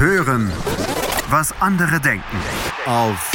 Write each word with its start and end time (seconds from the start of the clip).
Hören, 0.00 0.50
was 1.28 1.52
andere 1.60 2.00
denken. 2.00 2.24
Auf 2.86 3.32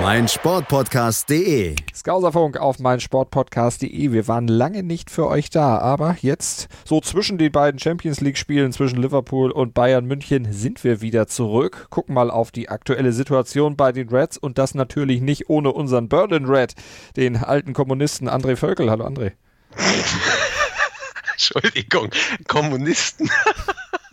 meinsportpodcast.de. 0.00 1.76
Skauserfunk 1.94 2.56
auf 2.56 2.78
meinsportpodcast.de. 2.78 4.12
Wir 4.12 4.28
waren 4.28 4.48
lange 4.48 4.82
nicht 4.82 5.10
für 5.10 5.26
euch 5.26 5.50
da, 5.50 5.76
aber 5.76 6.16
jetzt, 6.22 6.68
so 6.86 7.02
zwischen 7.02 7.36
den 7.36 7.52
beiden 7.52 7.78
Champions 7.78 8.22
League-Spielen 8.22 8.72
zwischen 8.72 9.02
Liverpool 9.02 9.50
und 9.50 9.74
Bayern 9.74 10.06
München, 10.06 10.54
sind 10.54 10.84
wir 10.84 11.02
wieder 11.02 11.26
zurück. 11.26 11.88
Gucken 11.90 12.14
mal 12.14 12.30
auf 12.30 12.50
die 12.50 12.70
aktuelle 12.70 13.12
Situation 13.12 13.76
bei 13.76 13.92
den 13.92 14.08
Reds 14.08 14.38
und 14.38 14.56
das 14.56 14.74
natürlich 14.74 15.20
nicht 15.20 15.50
ohne 15.50 15.72
unseren 15.72 16.08
Berlin 16.08 16.46
Red, 16.46 16.72
den 17.16 17.36
alten 17.36 17.74
Kommunisten 17.74 18.26
André 18.26 18.56
Völkel. 18.56 18.90
Hallo 18.90 19.06
André. 19.06 19.32
Entschuldigung, 21.34 22.08
Kommunisten. 22.48 23.30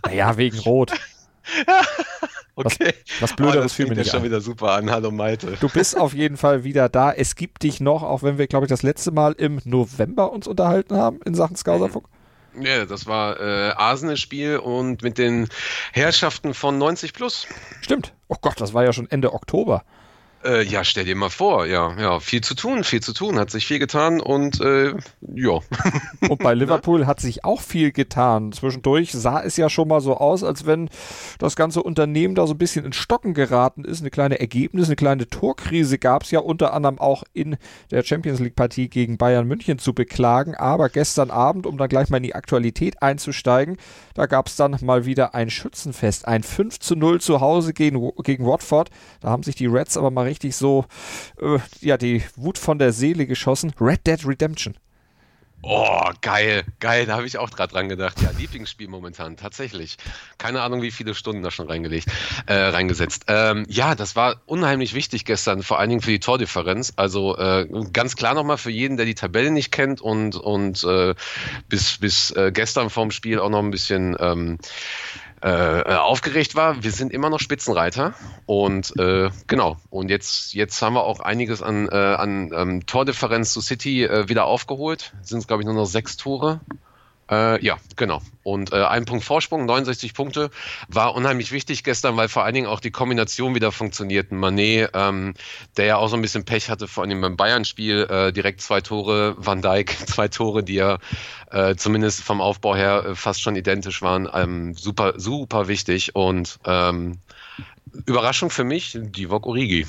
Naja, 0.05 0.37
wegen 0.37 0.59
Rot. 0.59 0.91
okay. 2.55 2.93
Was, 3.19 3.21
was 3.21 3.35
Blöderes 3.35 3.57
oh, 3.57 3.63
das 3.63 3.73
fühlt 3.73 3.89
mir 3.89 3.95
nicht 3.95 4.11
schon 4.11 4.19
an. 4.19 4.25
wieder 4.25 4.41
super 4.41 4.71
an. 4.71 4.91
Hallo 4.91 5.11
Malte. 5.11 5.57
Du 5.59 5.69
bist 5.69 5.97
auf 5.97 6.13
jeden 6.13 6.37
Fall 6.37 6.63
wieder 6.63 6.89
da. 6.89 7.11
Es 7.11 7.35
gibt 7.35 7.63
dich 7.63 7.79
noch, 7.79 8.03
auch 8.03 8.23
wenn 8.23 8.37
wir, 8.37 8.47
glaube 8.47 8.65
ich, 8.65 8.69
das 8.69 8.83
letzte 8.83 9.11
Mal 9.11 9.33
im 9.33 9.59
November 9.63 10.31
uns 10.31 10.47
unterhalten 10.47 10.95
haben 10.95 11.19
in 11.25 11.35
Sachen 11.35 11.55
Skauserfunk. 11.55 12.05
Ja, 12.59 12.85
das 12.85 13.05
war 13.05 13.39
äh, 13.39 13.71
Arsenal-Spiel 13.71 14.57
und 14.57 15.03
mit 15.03 15.17
den 15.17 15.47
Herrschaften 15.93 16.53
von 16.53 16.77
90 16.77 17.13
plus. 17.13 17.47
Stimmt. 17.81 18.13
Oh 18.27 18.35
Gott, 18.41 18.59
das 18.59 18.73
war 18.73 18.83
ja 18.83 18.93
schon 18.93 19.09
Ende 19.09 19.33
Oktober. 19.33 19.83
Äh, 20.47 20.63
ja, 20.63 20.85
stell 20.85 21.03
dir 21.03 21.15
mal 21.15 21.29
vor, 21.29 21.65
ja, 21.65 21.93
ja, 21.99 22.21
viel 22.21 22.39
zu 22.39 22.55
tun, 22.55 22.85
viel 22.85 23.01
zu 23.01 23.11
tun, 23.11 23.37
hat 23.37 23.51
sich 23.51 23.67
viel 23.67 23.79
getan 23.79 24.21
und 24.21 24.61
äh, 24.61 24.93
ja. 25.35 25.59
Und 26.29 26.39
bei 26.39 26.53
Liverpool 26.53 27.05
hat 27.05 27.19
sich 27.19 27.43
auch 27.43 27.61
viel 27.61 27.91
getan. 27.91 28.51
Zwischendurch 28.51 29.11
sah 29.11 29.41
es 29.41 29.57
ja 29.57 29.69
schon 29.69 29.87
mal 29.87 30.01
so 30.01 30.17
aus, 30.17 30.43
als 30.43 30.65
wenn 30.65 30.89
das 31.37 31.55
ganze 31.55 31.83
Unternehmen 31.83 32.33
da 32.33 32.47
so 32.47 32.53
ein 32.53 32.57
bisschen 32.57 32.85
in 32.85 32.93
Stocken 32.93 33.33
geraten 33.33 33.83
ist. 33.83 34.01
Eine 34.01 34.09
kleine 34.09 34.39
Ergebnis, 34.39 34.87
eine 34.87 34.95
kleine 34.95 35.27
Torkrise 35.27 35.97
gab 35.97 36.23
es 36.23 36.31
ja 36.31 36.39
unter 36.39 36.73
anderem 36.73 36.99
auch 36.99 37.23
in 37.33 37.57
der 37.91 38.03
Champions 38.03 38.39
League-Partie 38.39 38.89
gegen 38.89 39.17
Bayern 39.17 39.47
München 39.47 39.79
zu 39.79 39.93
beklagen. 39.93 40.55
Aber 40.55 40.89
gestern 40.89 41.29
Abend, 41.29 41.65
um 41.65 41.77
dann 41.77 41.89
gleich 41.89 42.09
mal 42.09 42.17
in 42.17 42.23
die 42.23 42.35
Aktualität 42.35 43.01
einzusteigen, 43.01 43.77
da 44.13 44.25
gab 44.25 44.47
es 44.47 44.55
dann 44.55 44.77
mal 44.81 45.05
wieder 45.05 45.35
ein 45.35 45.49
Schützenfest. 45.49 46.27
Ein 46.27 46.43
5 46.43 46.79
zu 46.79 46.95
0 46.95 47.21
zu 47.21 47.41
Hause 47.41 47.73
gegen, 47.73 48.11
gegen 48.23 48.45
Watford. 48.45 48.89
Da 49.19 49.29
haben 49.29 49.43
sich 49.43 49.55
die 49.55 49.67
Reds 49.67 49.97
aber 49.97 50.09
mal 50.09 50.23
richtig 50.23 50.36
so, 50.41 50.85
äh, 51.41 51.59
ja, 51.81 51.97
die 51.97 52.23
Wut 52.35 52.57
von 52.57 52.79
der 52.79 52.91
Seele 52.91 53.25
geschossen. 53.27 53.73
Red 53.79 54.05
Dead 54.07 54.25
Redemption. 54.25 54.75
Oh, 55.63 56.11
geil, 56.21 56.63
geil, 56.79 57.07
da 57.07 57.15
habe 57.15 57.25
ich 57.25 57.39
auch 57.39 57.49
gerade 57.49 57.73
dran 57.73 57.89
gedacht. 57.89 58.21
Ja, 58.21 58.29
Lieblingsspiel 58.37 58.87
momentan, 58.87 59.37
tatsächlich. 59.37 59.97
Keine 60.37 60.61
Ahnung, 60.61 60.83
wie 60.83 60.91
viele 60.91 61.15
Stunden 61.15 61.41
da 61.41 61.49
schon 61.49 61.67
reingelegt, 61.67 62.09
äh, 62.45 62.53
reingesetzt. 62.53 63.25
Ähm, 63.27 63.65
ja, 63.67 63.95
das 63.95 64.15
war 64.15 64.41
unheimlich 64.45 64.93
wichtig 64.93 65.25
gestern, 65.25 65.63
vor 65.63 65.79
allen 65.79 65.89
Dingen 65.89 66.01
für 66.01 66.11
die 66.11 66.19
Tordifferenz. 66.19 66.93
Also 66.95 67.35
äh, 67.37 67.67
ganz 67.91 68.15
klar 68.15 68.35
nochmal 68.35 68.57
für 68.57 68.69
jeden, 68.69 68.97
der 68.97 69.07
die 69.07 69.15
Tabelle 69.15 69.49
nicht 69.49 69.71
kennt 69.71 69.99
und, 69.99 70.35
und 70.35 70.83
äh, 70.83 71.15
bis, 71.67 71.97
bis 71.97 72.31
äh, 72.31 72.51
gestern 72.53 72.91
vorm 72.91 73.09
Spiel 73.09 73.39
auch 73.39 73.49
noch 73.49 73.63
ein 73.63 73.71
bisschen 73.71 74.15
ähm, 74.19 74.59
äh, 75.41 75.93
aufgeregt 75.93 76.55
war. 76.55 76.83
Wir 76.83 76.91
sind 76.91 77.13
immer 77.13 77.29
noch 77.29 77.39
Spitzenreiter 77.39 78.13
und 78.45 78.97
äh, 78.99 79.29
genau. 79.45 79.77
Und 79.89 80.09
jetzt, 80.09 80.53
jetzt 80.53 80.81
haben 80.81 80.93
wir 80.93 81.03
auch 81.03 81.19
einiges 81.19 81.61
an, 81.61 81.87
äh, 81.89 81.95
an 81.95 82.51
ähm, 82.53 82.85
Tordifferenz 82.85 83.53
zu 83.53 83.61
City 83.61 84.03
äh, 84.03 84.29
wieder 84.29 84.45
aufgeholt. 84.45 85.13
Sind 85.21 85.39
es, 85.39 85.47
glaube 85.47 85.61
ich, 85.61 85.65
nur 85.65 85.75
noch 85.75 85.85
sechs 85.85 86.17
Tore. 86.17 86.61
Äh, 87.29 87.63
ja, 87.63 87.77
genau. 87.95 88.21
Und 88.43 88.71
äh, 88.71 88.83
ein 88.83 89.05
Punkt 89.05 89.25
Vorsprung, 89.25 89.65
69 89.65 90.13
Punkte, 90.13 90.49
war 90.87 91.13
unheimlich 91.13 91.51
wichtig 91.51 91.83
gestern, 91.83 92.15
weil 92.15 92.29
vor 92.29 92.43
allen 92.43 92.53
Dingen 92.53 92.67
auch 92.67 92.79
die 92.79 92.91
Kombination 92.91 93.55
wieder 93.55 93.71
funktioniert. 93.71 94.31
Manet, 94.31 94.91
ähm, 94.93 95.33
der 95.75 95.85
ja 95.85 95.97
auch 95.97 96.07
so 96.07 96.15
ein 96.15 96.21
bisschen 96.21 96.45
Pech 96.45 96.69
hatte, 96.69 96.87
vor 96.87 97.03
allem 97.03 97.19
beim 97.19 97.35
Bayern-Spiel, 97.35 98.07
äh, 98.09 98.31
direkt 98.31 98.61
zwei 98.61 98.79
Tore, 98.81 99.35
Van 99.37 99.61
Dijk 99.61 99.97
zwei 100.07 100.27
Tore, 100.29 100.63
die 100.63 100.75
ja 100.75 100.99
äh, 101.51 101.75
zumindest 101.75 102.23
vom 102.23 102.39
Aufbau 102.39 102.75
her 102.75 103.05
äh, 103.05 103.15
fast 103.15 103.41
schon 103.41 103.55
identisch 103.55 104.01
waren. 104.01 104.29
Ähm, 104.33 104.73
super, 104.75 105.13
super 105.17 105.67
wichtig 105.67 106.15
und 106.15 106.59
ähm, 106.65 107.19
Überraschung 108.05 108.49
für 108.49 108.63
mich, 108.63 108.97
Divock 108.99 109.45
Origi. 109.45 109.85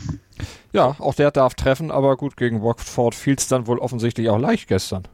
Ja, 0.72 0.96
auch 0.98 1.14
der 1.14 1.30
darf 1.30 1.54
treffen, 1.54 1.90
aber 1.90 2.16
gut, 2.16 2.36
gegen 2.36 2.62
Watford 2.62 3.14
fiel 3.14 3.34
es 3.34 3.48
dann 3.48 3.66
wohl 3.66 3.78
offensichtlich 3.78 4.28
auch 4.28 4.38
leicht 4.38 4.68
gestern. 4.68 5.06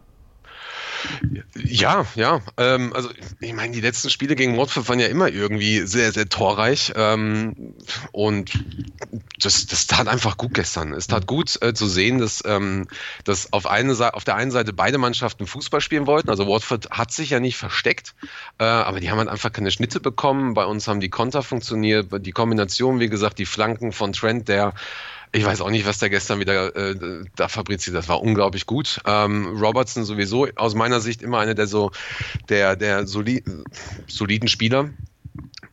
Ja, 1.56 2.06
ja. 2.14 2.40
Ähm, 2.56 2.92
also 2.94 3.10
ich 3.40 3.52
meine, 3.52 3.72
die 3.72 3.80
letzten 3.80 4.10
Spiele 4.10 4.34
gegen 4.34 4.56
Watford 4.56 4.88
waren 4.88 5.00
ja 5.00 5.06
immer 5.06 5.28
irgendwie 5.28 5.80
sehr, 5.80 6.12
sehr 6.12 6.28
torreich. 6.28 6.92
Ähm, 6.96 7.74
und 8.12 8.52
das, 9.38 9.66
das 9.66 9.86
tat 9.86 10.08
einfach 10.08 10.36
gut 10.36 10.54
gestern. 10.54 10.92
Es 10.92 11.06
tat 11.06 11.26
gut 11.26 11.60
äh, 11.62 11.74
zu 11.74 11.86
sehen, 11.86 12.18
dass, 12.18 12.42
ähm, 12.46 12.86
dass 13.24 13.52
auf, 13.52 13.66
eine, 13.66 14.14
auf 14.14 14.24
der 14.24 14.36
einen 14.36 14.50
Seite 14.50 14.72
beide 14.72 14.98
Mannschaften 14.98 15.46
Fußball 15.46 15.80
spielen 15.80 16.06
wollten. 16.06 16.30
Also 16.30 16.46
Watford 16.46 16.90
hat 16.90 17.12
sich 17.12 17.30
ja 17.30 17.40
nicht 17.40 17.56
versteckt, 17.56 18.14
äh, 18.58 18.64
aber 18.64 19.00
die 19.00 19.10
haben 19.10 19.18
halt 19.18 19.28
einfach 19.28 19.52
keine 19.52 19.70
Schnitte 19.70 20.00
bekommen. 20.00 20.54
Bei 20.54 20.64
uns 20.64 20.88
haben 20.88 21.00
die 21.00 21.10
Konter 21.10 21.42
funktioniert, 21.42 22.08
die 22.24 22.32
Kombination, 22.32 23.00
wie 23.00 23.08
gesagt, 23.08 23.38
die 23.38 23.46
Flanken 23.46 23.92
von 23.92 24.12
Trent, 24.12 24.48
der 24.48 24.74
ich 25.34 25.44
weiß 25.44 25.60
auch 25.62 25.70
nicht, 25.70 25.84
was 25.84 25.98
der 25.98 26.10
gestern 26.10 26.38
wieder 26.38 26.74
äh, 26.76 27.24
da 27.34 27.48
fabriziert. 27.48 27.96
Das 27.96 28.08
war 28.08 28.22
unglaublich 28.22 28.66
gut. 28.66 29.00
Ähm, 29.04 29.58
Robertson 29.60 30.04
sowieso 30.04 30.46
aus 30.54 30.74
meiner 30.76 31.00
Sicht 31.00 31.22
immer 31.22 31.40
einer 31.40 31.54
der 31.54 31.66
so 31.66 31.90
der 32.48 32.76
der 32.76 33.06
soli 33.08 33.42
soliden 34.06 34.48
Spieler 34.48 34.90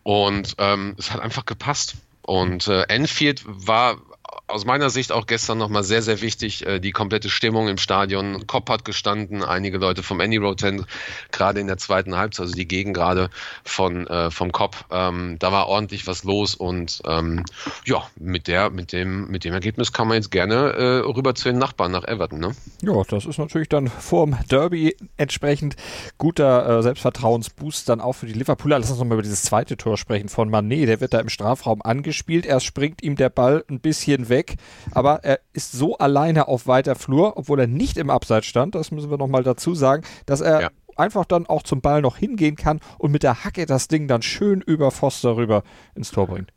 und 0.04 0.56
ähm, 0.58 0.96
es 0.98 1.12
hat 1.12 1.22
einfach 1.22 1.46
gepasst. 1.46 1.96
Und 2.24 2.68
äh, 2.68 2.84
Enfield 2.84 3.44
war 3.46 3.98
aus 4.48 4.66
meiner 4.66 4.90
Sicht 4.90 5.12
auch 5.12 5.26
gestern 5.26 5.58
nochmal 5.58 5.84
sehr, 5.84 6.02
sehr 6.02 6.22
wichtig, 6.22 6.66
äh, 6.66 6.80
die 6.80 6.92
komplette 6.92 7.30
Stimmung 7.30 7.68
im 7.68 7.78
Stadion. 7.78 8.46
Kopp 8.48 8.70
hat 8.70 8.86
gestanden, 8.86 9.44
einige 9.44 9.78
Leute 9.78 10.04
vom 10.04 10.20
Any 10.20 10.38
Road 10.38 10.60
Tent, 10.60 10.86
gerade 11.32 11.60
in 11.60 11.68
der 11.68 11.78
zweiten 11.78 12.18
Halbzeit, 12.18 12.42
also 12.42 12.56
die 12.56 12.68
Gegend 12.68 12.96
gerade 12.96 13.30
von, 13.64 14.08
äh, 14.08 14.32
vom 14.32 14.52
Kopp. 14.52 14.86
Ähm, 14.92 15.38
da 15.40 15.52
war 15.52 15.68
ordentlich 15.68 16.08
was 16.08 16.24
los 16.24 16.56
und 16.56 17.02
ähm, 17.06 17.46
ja, 17.86 18.04
mit, 18.16 18.48
der, 18.48 18.70
mit, 18.70 18.92
dem, 18.92 19.28
mit 19.28 19.44
dem 19.44 19.54
Ergebnis 19.54 19.94
kann 19.94 20.08
man 20.08 20.16
jetzt 20.16 20.32
gerne 20.32 20.56
äh, 20.74 21.00
rüber 21.00 21.36
zu 21.36 21.50
den 21.50 21.58
Nachbarn 21.58 21.92
nach 21.92 22.04
Everton. 22.04 22.40
Ne? 22.40 22.56
Ja, 22.82 23.02
das 23.08 23.26
ist 23.26 23.38
natürlich 23.38 23.70
dann 23.70 23.88
vorm 23.88 24.38
Derby 24.50 24.96
entsprechend 25.18 25.76
guter 26.18 26.80
äh, 26.80 26.84
Selbstvertrauensboost 26.84 27.88
dann 27.88 28.02
auch 28.02 28.14
für 28.14 28.26
die 28.26 28.34
Liverpooler. 28.34 28.80
Lass 28.80 28.90
uns 28.90 29.00
nochmal 29.00 29.16
über 29.16 29.24
dieses 29.24 29.44
zweite 29.44 29.78
Tor 29.78 29.98
sprechen 29.98 30.30
von 30.30 30.50
Manet. 30.50 30.88
Der 30.88 31.02
wird 31.02 31.14
da 31.14 31.20
im 31.20 31.30
Strafraum 31.30 31.82
angespielt. 31.82 32.46
Erst 32.46 32.66
springt 32.66 33.02
ihm 33.04 33.16
der 33.16 33.30
Ball 33.30 33.64
ein 33.70 33.80
bisschen 33.80 34.21
weg, 34.30 34.56
aber 34.92 35.24
er 35.24 35.40
ist 35.54 35.72
so 35.72 35.98
alleine 35.98 36.48
auf 36.48 36.68
weiter 36.68 36.96
Flur, 36.96 37.38
obwohl 37.38 37.60
er 37.60 37.68
nicht 37.68 37.98
im 37.98 38.10
Abseits 38.10 38.48
stand, 38.48 38.76
das 38.76 38.92
müssen 38.92 39.10
wir 39.10 39.18
nochmal 39.18 39.44
dazu 39.44 39.76
sagen, 39.76 40.04
dass 40.26 40.42
er 40.42 40.62
Ja. 40.62 40.70
einfach 40.96 41.26
dann 41.26 41.46
auch 41.48 41.64
zum 41.64 41.82
Ball 41.82 42.02
noch 42.02 42.18
hingehen 42.18 42.56
kann 42.56 42.80
und 42.98 43.12
mit 43.12 43.24
der 43.24 43.44
Hacke 43.44 43.66
das 43.66 43.88
Ding 43.88 44.08
dann 44.08 44.22
schön 44.22 44.62
über 44.62 44.92
Foster 44.92 45.36
rüber 45.36 45.64
ins 45.96 46.12
Tor 46.12 46.28
bringt. 46.28 46.52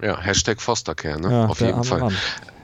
Ja, 0.00 0.20
Hashtag 0.20 0.60
Fostercare, 0.60 1.20
ne? 1.20 1.30
Ja, 1.30 1.46
auf 1.46 1.58
der 1.58 1.68
jeden 1.68 1.84
Fall. 1.84 2.00
Mann. 2.00 2.16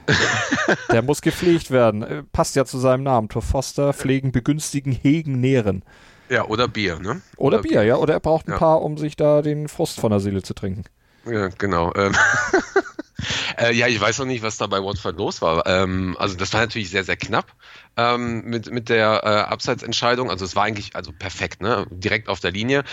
Der 0.91 1.03
muss 1.03 1.21
gepflegt 1.21 1.69
werden. 1.71 2.01
Äh, 2.03 2.23
Passt 2.31 2.55
ja 2.55 2.65
zu 2.65 2.79
seinem 2.79 3.03
Namen. 3.03 3.29
Tor 3.29 3.43
Foster, 3.43 3.93
pflegen, 3.93 4.31
begünstigen, 4.31 4.91
hegen, 4.91 5.39
nähren. 5.39 5.83
Ja, 6.29 6.45
oder 6.45 6.67
Bier, 6.67 6.99
ne? 6.99 7.21
Oder 7.37 7.59
Bier, 7.59 7.83
ja. 7.83 7.95
Oder 7.97 8.13
er 8.15 8.19
braucht 8.19 8.47
ein 8.47 8.51
Ja. 8.53 8.57
paar, 8.57 8.81
um 8.81 8.97
sich 8.97 9.15
da 9.15 9.41
den 9.41 9.67
Frust 9.67 9.99
von 9.99 10.09
der 10.11 10.19
Seele 10.19 10.41
zu 10.41 10.53
trinken. 10.55 10.83
Ja, 11.29 11.49
genau. 11.49 11.93
Ähm, 11.95 12.13
äh, 13.57 13.73
ja, 13.73 13.87
ich 13.87 13.99
weiß 13.99 14.19
noch 14.19 14.25
nicht, 14.25 14.43
was 14.43 14.57
da 14.57 14.67
bei 14.67 14.81
Watford 14.81 15.17
los 15.17 15.41
war. 15.41 15.65
Ähm, 15.65 16.15
also 16.19 16.35
das 16.35 16.53
war 16.53 16.61
natürlich 16.61 16.89
sehr, 16.89 17.03
sehr 17.03 17.17
knapp 17.17 17.53
ähm, 17.97 18.43
mit, 18.45 18.71
mit 18.71 18.89
der 18.89 19.21
äh, 19.23 19.51
Abseitsentscheidung. 19.51 20.29
Also 20.29 20.45
es 20.45 20.55
war 20.55 20.63
eigentlich 20.63 20.95
also 20.95 21.11
perfekt, 21.11 21.61
ne? 21.61 21.85
direkt 21.89 22.29
auf 22.29 22.39
der 22.39 22.51
Linie. 22.51 22.83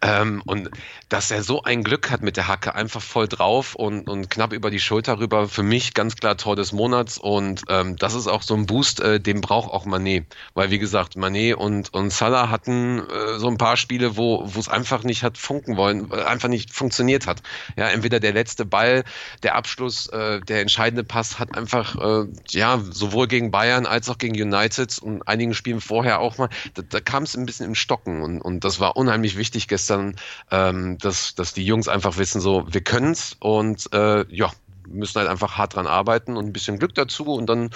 Ähm, 0.00 0.42
und 0.46 0.70
dass 1.08 1.30
er 1.30 1.42
so 1.42 1.62
ein 1.62 1.82
Glück 1.82 2.10
hat 2.10 2.22
mit 2.22 2.36
der 2.36 2.48
Hacke, 2.48 2.74
einfach 2.74 3.02
voll 3.02 3.26
drauf 3.28 3.74
und, 3.74 4.08
und 4.08 4.30
knapp 4.30 4.52
über 4.52 4.70
die 4.70 4.80
Schulter 4.80 5.18
rüber, 5.18 5.48
für 5.48 5.62
mich 5.62 5.94
ganz 5.94 6.16
klar 6.16 6.36
Tor 6.36 6.54
des 6.54 6.72
Monats. 6.72 7.18
Und 7.18 7.62
ähm, 7.68 7.96
das 7.96 8.14
ist 8.14 8.28
auch 8.28 8.42
so 8.42 8.54
ein 8.54 8.66
Boost, 8.66 9.00
äh, 9.00 9.20
den 9.20 9.40
braucht 9.40 9.72
auch 9.72 9.84
Manet. 9.84 10.26
Weil 10.54 10.70
wie 10.70 10.78
gesagt, 10.78 11.16
Manet 11.16 11.56
und, 11.56 11.92
und 11.92 12.10
Salah 12.10 12.48
hatten 12.48 13.00
äh, 13.00 13.38
so 13.38 13.48
ein 13.48 13.58
paar 13.58 13.76
Spiele, 13.76 14.16
wo 14.16 14.48
es 14.58 14.68
einfach 14.68 15.02
nicht 15.02 15.24
hat 15.24 15.38
funken 15.38 15.76
wollen, 15.76 16.10
äh, 16.12 16.22
einfach 16.22 16.48
nicht 16.48 16.72
funktioniert 16.72 17.26
hat. 17.26 17.42
Ja, 17.76 17.88
entweder 17.88 18.20
der 18.20 18.32
letzte 18.32 18.64
Ball, 18.64 19.04
der 19.42 19.56
Abschluss, 19.56 19.71
äh, 19.80 20.40
der 20.40 20.60
entscheidende 20.60 21.04
Pass 21.04 21.38
hat 21.38 21.56
einfach, 21.56 21.96
äh, 21.96 22.28
ja, 22.48 22.80
sowohl 22.90 23.26
gegen 23.26 23.50
Bayern 23.50 23.86
als 23.86 24.08
auch 24.08 24.18
gegen 24.18 24.34
United 24.34 24.98
und 24.98 25.26
einigen 25.28 25.54
Spielen 25.54 25.80
vorher 25.80 26.20
auch 26.20 26.38
mal, 26.38 26.48
da, 26.74 26.82
da 26.88 27.00
kam 27.00 27.22
es 27.22 27.36
ein 27.36 27.46
bisschen 27.46 27.66
im 27.66 27.74
Stocken 27.74 28.22
und, 28.22 28.40
und 28.40 28.64
das 28.64 28.80
war 28.80 28.96
unheimlich 28.96 29.36
wichtig 29.36 29.68
gestern, 29.68 30.16
ähm, 30.50 30.98
dass, 30.98 31.34
dass 31.34 31.54
die 31.54 31.64
Jungs 31.64 31.88
einfach 31.88 32.18
wissen, 32.18 32.40
so, 32.40 32.66
wir 32.70 32.82
können's 32.82 33.36
und 33.40 33.92
äh, 33.92 34.24
ja, 34.34 34.50
müssen 34.86 35.18
halt 35.18 35.28
einfach 35.28 35.58
hart 35.58 35.74
dran 35.74 35.86
arbeiten 35.86 36.36
und 36.36 36.46
ein 36.46 36.52
bisschen 36.52 36.78
Glück 36.78 36.94
dazu 36.94 37.24
und 37.24 37.46
dann, 37.46 37.70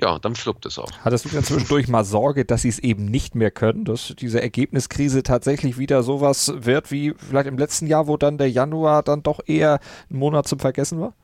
ja, 0.00 0.18
dann 0.18 0.34
fluppt 0.34 0.66
es 0.66 0.78
auch. 0.78 0.90
Hattest 1.04 1.24
du 1.24 1.28
denn 1.28 1.44
zwischendurch 1.44 1.88
mal 1.88 2.04
Sorge, 2.04 2.44
dass 2.44 2.62
sie 2.62 2.68
es 2.68 2.78
eben 2.78 3.04
nicht 3.06 3.34
mehr 3.34 3.50
können, 3.50 3.84
dass 3.84 4.14
diese 4.18 4.40
Ergebniskrise 4.40 5.22
tatsächlich 5.22 5.78
wieder 5.78 6.02
sowas 6.02 6.52
wird 6.56 6.90
wie 6.90 7.14
vielleicht 7.16 7.48
im 7.48 7.58
letzten 7.58 7.86
Jahr, 7.86 8.06
wo 8.06 8.16
dann 8.16 8.38
der 8.38 8.50
Januar 8.50 9.02
dann 9.02 9.22
doch 9.22 9.40
eher 9.46 9.80
ein 10.10 10.16
Monat 10.16 10.48
zum 10.48 10.58
Vergessen 10.58 11.00
war? 11.00 11.14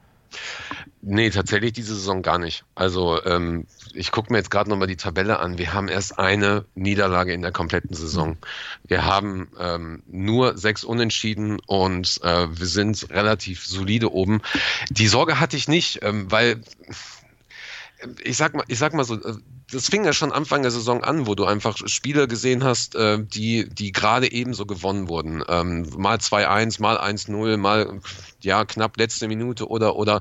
Nee, 1.01 1.31
tatsächlich 1.31 1.73
diese 1.73 1.95
Saison 1.95 2.23
gar 2.23 2.39
nicht. 2.39 2.65
Also 2.75 3.25
ähm, 3.25 3.67
ich 3.95 4.11
gucke 4.11 4.33
mir 4.33 4.39
jetzt 4.39 4.51
gerade 4.51 4.69
nochmal 4.69 4.89
die 4.89 4.97
Tabelle 4.97 5.39
an. 5.39 5.57
Wir 5.57 5.73
haben 5.73 5.89
erst 5.89 6.19
eine 6.19 6.65
Niederlage 6.75 7.33
in 7.33 7.43
der 7.43 7.53
kompletten 7.53 7.95
Saison. 7.95 8.37
Wir 8.85 9.05
haben 9.05 9.49
ähm, 9.59 10.03
nur 10.07 10.59
sechs 10.59 10.85
Unentschieden 10.85 11.61
und 11.67 12.21
äh, 12.23 12.49
wir 12.51 12.67
sind 12.67 13.11
relativ 13.11 13.65
solide 13.65 14.13
oben. 14.13 14.43
Die 14.91 15.09
Sorge 15.09 15.41
hatte 15.41 15.57
ich 15.57 15.69
nicht, 15.69 16.01
ähm, 16.03 16.31
weil 16.31 16.63
ich 18.23 18.37
sag 18.37 18.55
mal, 18.55 18.65
ich 18.69 18.79
sag 18.79 18.95
mal 18.95 19.05
so, 19.05 19.15
äh, 19.15 19.37
das 19.71 19.89
fing 19.89 20.05
ja 20.05 20.13
schon 20.13 20.33
Anfang 20.33 20.63
der 20.63 20.71
Saison 20.71 21.05
an, 21.05 21.27
wo 21.27 21.35
du 21.35 21.45
einfach 21.45 21.77
Spiele 21.87 22.27
gesehen 22.27 22.65
hast, 22.65 22.95
äh, 22.95 23.23
die, 23.23 23.69
die 23.69 23.93
gerade 23.93 24.33
ebenso 24.33 24.65
gewonnen 24.65 25.09
wurden. 25.09 25.43
Ähm, 25.49 25.87
mal 25.97 26.17
2-1, 26.17 26.81
mal 26.81 26.99
1-0, 26.99 27.57
mal 27.59 28.01
ja 28.41 28.65
knapp 28.65 28.97
letzte 28.97 29.29
Minute 29.29 29.69
oder 29.69 29.97
oder 29.97 30.21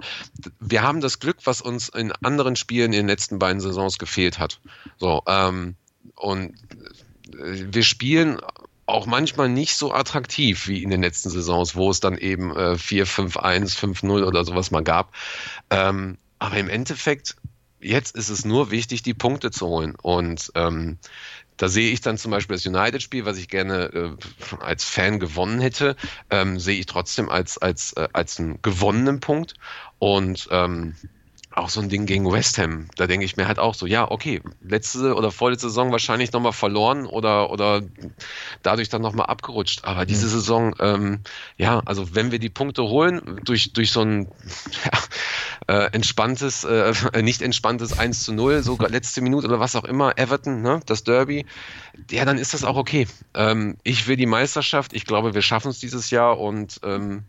wir 0.60 0.82
haben 0.82 1.02
das 1.02 1.20
Glück, 1.20 1.38
was 1.46 1.62
uns 1.62 1.90
in 1.90 2.12
anderen 2.24 2.56
Spielen 2.56 2.92
in 2.92 3.00
den 3.00 3.08
letzten 3.08 3.40
beiden 3.40 3.62
Saisons 3.62 3.98
gefehlt 3.98 4.38
hat. 4.38 4.60
So, 4.98 5.22
ähm, 5.28 5.76
und 6.16 6.56
äh, 7.34 7.66
wir 7.72 7.84
spielen 7.84 8.40
auch 8.86 9.06
manchmal 9.06 9.50
nicht 9.50 9.76
so 9.76 9.94
attraktiv 9.94 10.68
wie 10.68 10.82
in 10.82 10.90
den 10.90 11.02
letzten 11.02 11.30
Saisons, 11.30 11.76
wo 11.76 11.90
es 11.92 12.00
dann 12.00 12.18
eben 12.18 12.52
äh, 12.52 12.76
4-5-1, 12.76 13.78
5-0 13.78 14.26
oder 14.26 14.46
sowas 14.46 14.72
mal 14.72 14.84
gab. 14.84 15.14
Ähm, 15.70 16.18
aber 16.40 16.58
im 16.58 16.70
Endeffekt 16.70 17.36
jetzt 17.88 18.16
ist 18.16 18.30
es 18.30 18.46
nur 18.46 18.72
wichtig, 18.72 19.02
die 19.02 19.14
Punkte 19.14 19.52
zu 19.52 19.68
holen. 19.68 19.96
Und 20.02 20.52
ähm, 20.56 20.98
da 21.58 21.70
sehe 21.70 21.92
ich 21.92 22.02
dann 22.02 22.18
zum 22.18 22.32
Beispiel 22.32 22.56
das 22.56 22.66
United-Spiel, 22.66 23.26
was 23.26 23.38
ich 23.38 23.48
gerne 23.48 23.86
äh, 23.86 24.12
als 24.60 24.84
Fan 24.84 25.20
gewonnen 25.20 25.60
hätte, 25.60 25.96
ähm, 26.30 26.60
sehe 26.60 26.80
ich 26.80 26.86
trotzdem 26.86 27.30
als, 27.30 27.58
als, 27.58 27.94
äh, 27.94 28.08
als 28.14 28.40
einen 28.40 28.62
gewonnenen 28.62 29.20
Punkt. 29.20 29.56
Und 30.00 30.48
ähm, 30.52 30.96
auch 31.58 31.70
so 31.70 31.82
ein 31.82 31.90
Ding 31.90 32.06
gegen 32.06 32.32
West 32.32 32.58
Ham. 32.58 32.88
Da 32.96 33.08
denke 33.08 33.26
ich 33.26 33.38
mir 33.38 33.48
halt 33.48 33.60
auch 33.60 33.74
so, 33.74 33.86
ja, 33.86 34.10
okay, 34.10 34.42
letzte 34.62 35.16
oder 35.16 35.32
vorletzte 35.32 35.70
Saison 35.70 35.92
wahrscheinlich 35.92 36.32
nochmal 36.32 36.54
verloren 36.54 37.06
oder, 37.06 37.50
oder 37.50 37.82
dadurch 38.64 38.90
dann 38.90 39.02
nochmal 39.02 39.28
abgerutscht. 39.28 39.84
Aber 39.84 40.06
diese 40.06 40.28
Saison, 40.30 40.76
ähm, 40.80 41.20
ja, 41.58 41.82
also 41.86 42.16
wenn 42.16 42.32
wir 42.32 42.40
die 42.40 42.50
Punkte 42.50 42.84
holen 42.84 43.42
durch, 43.44 43.74
durch 43.74 43.92
so 43.92 44.02
ein 44.02 44.28
ja, 44.86 45.00
äh, 45.68 45.92
entspanntes, 45.92 46.64
äh, 46.64 46.94
nicht 47.22 47.42
entspanntes 47.42 47.98
1 47.98 48.24
zu 48.24 48.34
0, 48.34 48.64
sogar 48.64 48.90
letzte 48.90 49.22
Minute 49.22 49.48
oder 49.48 49.60
was 49.60 49.76
auch 49.76 49.86
immer, 49.86 50.18
Everton, 50.18 50.62
ne, 50.62 50.80
das 50.86 51.04
Derby, 51.04 51.46
ja, 52.12 52.26
dann 52.26 52.38
ist 52.38 52.54
das 52.54 52.64
auch 52.64 52.78
okay. 52.78 53.08
Ähm, 53.34 53.78
ich 53.84 54.08
will 54.08 54.16
die 54.16 54.26
Meisterschaft, 54.26 54.94
ich 54.94 55.06
glaube, 55.06 55.34
wir 55.34 55.42
schaffen 55.42 55.70
es 55.70 55.80
dieses 55.80 56.12
Jahr 56.12 56.40
und 56.40 56.80
ähm, 56.84 57.24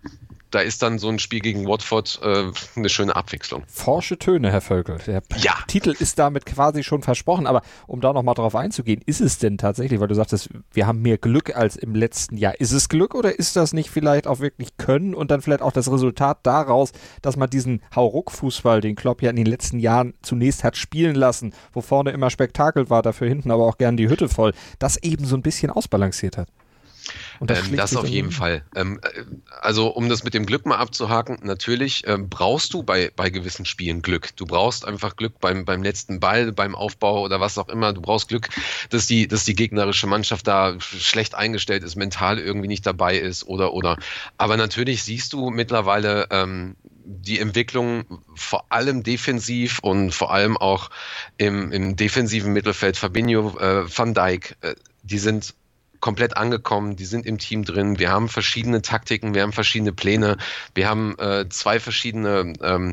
da 0.50 0.60
ist 0.60 0.82
dann 0.82 0.98
so 0.98 1.08
ein 1.08 1.18
Spiel 1.18 1.40
gegen 1.40 1.66
Watford 1.66 2.20
äh, 2.22 2.50
eine 2.76 2.88
schöne 2.88 3.14
Abwechslung. 3.14 3.64
Forsche 3.68 4.18
Töne, 4.18 4.50
Herr 4.50 4.60
Völkel. 4.60 4.98
Der 5.06 5.22
ja. 5.38 5.54
Titel 5.66 5.94
ist 5.98 6.18
damit 6.18 6.46
quasi 6.46 6.82
schon 6.82 7.02
versprochen, 7.02 7.46
aber 7.46 7.62
um 7.86 8.00
da 8.00 8.12
nochmal 8.12 8.34
drauf 8.34 8.54
einzugehen, 8.54 9.02
ist 9.04 9.20
es 9.20 9.38
denn 9.38 9.58
tatsächlich, 9.58 10.00
weil 10.00 10.08
du 10.08 10.14
sagtest, 10.14 10.50
wir 10.72 10.86
haben 10.86 11.02
mehr 11.02 11.18
Glück 11.18 11.54
als 11.56 11.76
im 11.76 11.94
letzten 11.94 12.36
Jahr. 12.36 12.58
Ist 12.60 12.72
es 12.72 12.88
Glück 12.88 13.14
oder 13.14 13.38
ist 13.38 13.56
das 13.56 13.72
nicht 13.72 13.90
vielleicht 13.90 14.26
auch 14.26 14.40
wirklich 14.40 14.76
Können 14.76 15.14
und 15.14 15.30
dann 15.30 15.42
vielleicht 15.42 15.62
auch 15.62 15.72
das 15.72 15.90
Resultat 15.90 16.38
daraus, 16.44 16.92
dass 17.22 17.36
man 17.36 17.50
diesen 17.50 17.82
Hauruck-Fußball, 17.94 18.80
den 18.80 18.96
Klopp 18.96 19.22
ja 19.22 19.30
in 19.30 19.36
den 19.36 19.46
letzten 19.46 19.78
Jahren 19.78 20.14
zunächst 20.22 20.64
hat 20.64 20.76
spielen 20.76 21.14
lassen, 21.14 21.52
wo 21.72 21.80
vorne 21.80 22.10
immer 22.10 22.30
Spektakel 22.30 22.90
war, 22.90 23.02
dafür 23.02 23.28
hinten 23.28 23.50
aber 23.50 23.66
auch 23.66 23.78
gern 23.78 23.96
die 23.96 24.08
Hütte 24.08 24.28
voll, 24.28 24.52
das 24.78 24.96
eben 25.02 25.24
so 25.24 25.36
ein 25.36 25.42
bisschen 25.42 25.70
ausbalanciert 25.70 26.38
hat? 26.38 26.48
Das, 27.40 27.68
ähm, 27.68 27.76
das 27.76 27.96
auf 27.96 28.08
jeden 28.08 28.30
Fall. 28.30 28.62
Ähm, 28.74 29.00
äh, 29.02 29.24
also 29.60 29.88
um 29.88 30.08
das 30.08 30.24
mit 30.24 30.34
dem 30.34 30.46
Glück 30.46 30.66
mal 30.66 30.76
abzuhaken, 30.76 31.38
natürlich 31.42 32.06
ähm, 32.06 32.28
brauchst 32.28 32.74
du 32.74 32.82
bei, 32.82 33.10
bei 33.14 33.30
gewissen 33.30 33.64
Spielen 33.64 34.02
Glück. 34.02 34.36
Du 34.36 34.46
brauchst 34.46 34.84
einfach 34.84 35.16
Glück 35.16 35.38
beim, 35.40 35.64
beim 35.64 35.82
letzten 35.82 36.20
Ball, 36.20 36.52
beim 36.52 36.74
Aufbau 36.74 37.22
oder 37.22 37.40
was 37.40 37.58
auch 37.58 37.68
immer. 37.68 37.92
Du 37.92 38.00
brauchst 38.00 38.28
Glück, 38.28 38.48
dass 38.90 39.06
die, 39.06 39.28
dass 39.28 39.44
die 39.44 39.54
gegnerische 39.54 40.06
Mannschaft 40.06 40.46
da 40.46 40.78
schlecht 40.80 41.34
eingestellt 41.34 41.82
ist, 41.82 41.96
mental 41.96 42.38
irgendwie 42.38 42.68
nicht 42.68 42.86
dabei 42.86 43.16
ist 43.18 43.46
oder 43.46 43.72
oder. 43.72 43.96
Aber 44.36 44.56
natürlich 44.56 45.02
siehst 45.02 45.32
du 45.32 45.50
mittlerweile 45.50 46.26
ähm, 46.30 46.76
die 47.08 47.40
Entwicklung 47.40 48.22
vor 48.34 48.66
allem 48.68 49.02
defensiv 49.02 49.78
und 49.80 50.12
vor 50.12 50.32
allem 50.32 50.56
auch 50.56 50.90
im, 51.38 51.72
im 51.72 51.96
defensiven 51.96 52.52
Mittelfeld 52.52 52.96
Fabinho, 52.98 53.58
äh, 53.58 53.84
Van 53.96 54.12
Dijk, 54.12 54.56
äh, 54.60 54.74
die 55.02 55.18
sind 55.18 55.54
komplett 56.00 56.36
angekommen, 56.36 56.96
die 56.96 57.04
sind 57.04 57.26
im 57.26 57.38
Team 57.38 57.64
drin. 57.64 57.98
Wir 57.98 58.10
haben 58.10 58.28
verschiedene 58.28 58.82
Taktiken, 58.82 59.34
wir 59.34 59.42
haben 59.42 59.52
verschiedene 59.52 59.92
Pläne, 59.92 60.36
wir 60.74 60.88
haben 60.88 61.18
äh, 61.18 61.48
zwei 61.48 61.80
verschiedene 61.80 62.52
ähm, 62.62 62.92